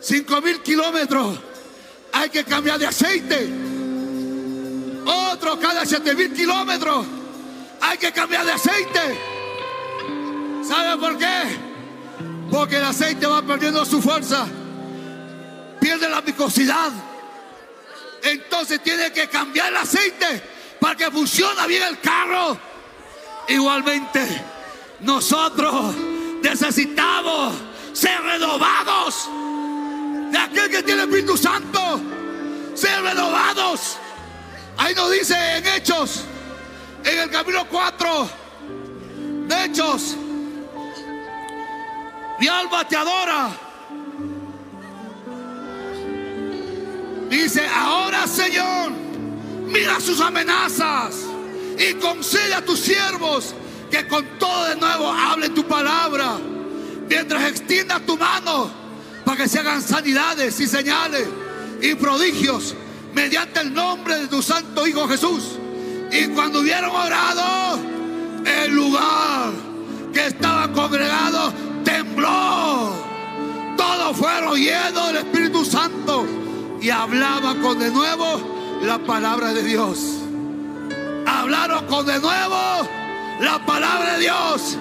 5 0.00 0.40
mil 0.40 0.60
kilómetros 0.62 1.38
hay 2.12 2.30
que 2.30 2.44
cambiar 2.44 2.78
de 2.78 2.86
aceite. 2.86 3.48
Otro 5.04 5.58
cada 5.58 5.84
7 5.84 6.14
mil 6.14 6.32
kilómetros 6.32 7.06
hay 7.80 7.98
que 7.98 8.12
cambiar 8.12 8.44
de 8.44 8.52
aceite. 8.52 9.18
¿Saben 10.66 11.00
por 11.00 11.16
qué? 11.16 11.68
Porque 12.50 12.76
el 12.76 12.84
aceite 12.84 13.26
va 13.26 13.42
perdiendo 13.42 13.84
su 13.84 14.02
fuerza. 14.02 14.46
Pierde 15.80 16.08
la 16.08 16.20
viscosidad. 16.20 16.90
Entonces 18.22 18.82
tiene 18.82 19.12
que 19.12 19.28
cambiar 19.28 19.68
el 19.68 19.76
aceite 19.76 20.42
para 20.80 20.96
que 20.96 21.10
funcione 21.10 21.66
bien 21.66 21.82
el 21.82 22.00
carro. 22.00 22.58
Igualmente, 23.48 24.26
nosotros 25.00 25.94
necesitamos 26.42 27.54
ser 27.92 28.20
renovados 28.22 29.28
de 30.30 30.38
aquel 30.38 30.70
que 30.70 30.82
tiene 30.82 31.02
el 31.02 31.08
Espíritu 31.08 31.36
Santo. 31.36 32.00
Ser 32.74 33.02
renovados. 33.02 33.96
Ahí 34.76 34.94
nos 34.94 35.10
dice 35.10 35.34
en 35.56 35.66
Hechos, 35.66 36.24
en 37.04 37.18
el 37.18 37.30
capítulo 37.30 37.66
4 37.68 38.30
de 39.48 39.64
Hechos, 39.64 40.16
mi 42.38 42.46
alma 42.46 42.86
te 42.86 42.96
adora. 42.96 43.67
Dice, 47.30 47.66
ahora 47.66 48.26
Señor, 48.26 48.90
mira 49.66 50.00
sus 50.00 50.20
amenazas 50.20 51.14
y 51.78 51.94
concede 51.94 52.54
a 52.54 52.64
tus 52.64 52.80
siervos 52.80 53.54
que 53.90 54.06
con 54.06 54.24
todo 54.38 54.64
de 54.64 54.76
nuevo 54.76 55.12
hablen 55.12 55.54
tu 55.54 55.64
palabra. 55.64 56.38
Mientras 57.08 57.50
extienda 57.50 58.00
tu 58.00 58.16
mano 58.16 58.70
para 59.24 59.36
que 59.36 59.48
se 59.48 59.58
hagan 59.58 59.82
sanidades 59.82 60.58
y 60.60 60.66
señales 60.66 61.26
y 61.82 61.94
prodigios 61.94 62.74
mediante 63.14 63.60
el 63.60 63.74
nombre 63.74 64.20
de 64.20 64.28
tu 64.28 64.42
santo 64.42 64.86
Hijo 64.86 65.06
Jesús. 65.06 65.58
Y 66.10 66.28
cuando 66.28 66.60
hubieron 66.60 66.90
orado, 66.90 67.78
el 68.44 68.74
lugar 68.74 69.52
que 70.14 70.26
estaba 70.28 70.72
congregado 70.72 71.52
tembló. 71.84 72.94
Todos 73.76 74.16
fueron 74.16 74.58
llenos 74.58 75.06
del 75.08 75.16
Espíritu 75.18 75.64
Santo 75.64 76.26
y 76.80 76.90
hablaban 76.90 77.60
con 77.60 77.78
de 77.78 77.90
nuevo 77.90 78.40
la 78.82 78.98
palabra 78.98 79.52
de 79.52 79.62
Dios. 79.62 80.20
Hablaron 81.26 81.86
con 81.86 82.06
de 82.06 82.18
nuevo 82.18 82.56
la 83.40 83.58
palabra 83.66 84.14
de 84.14 84.20
Dios. 84.20 84.78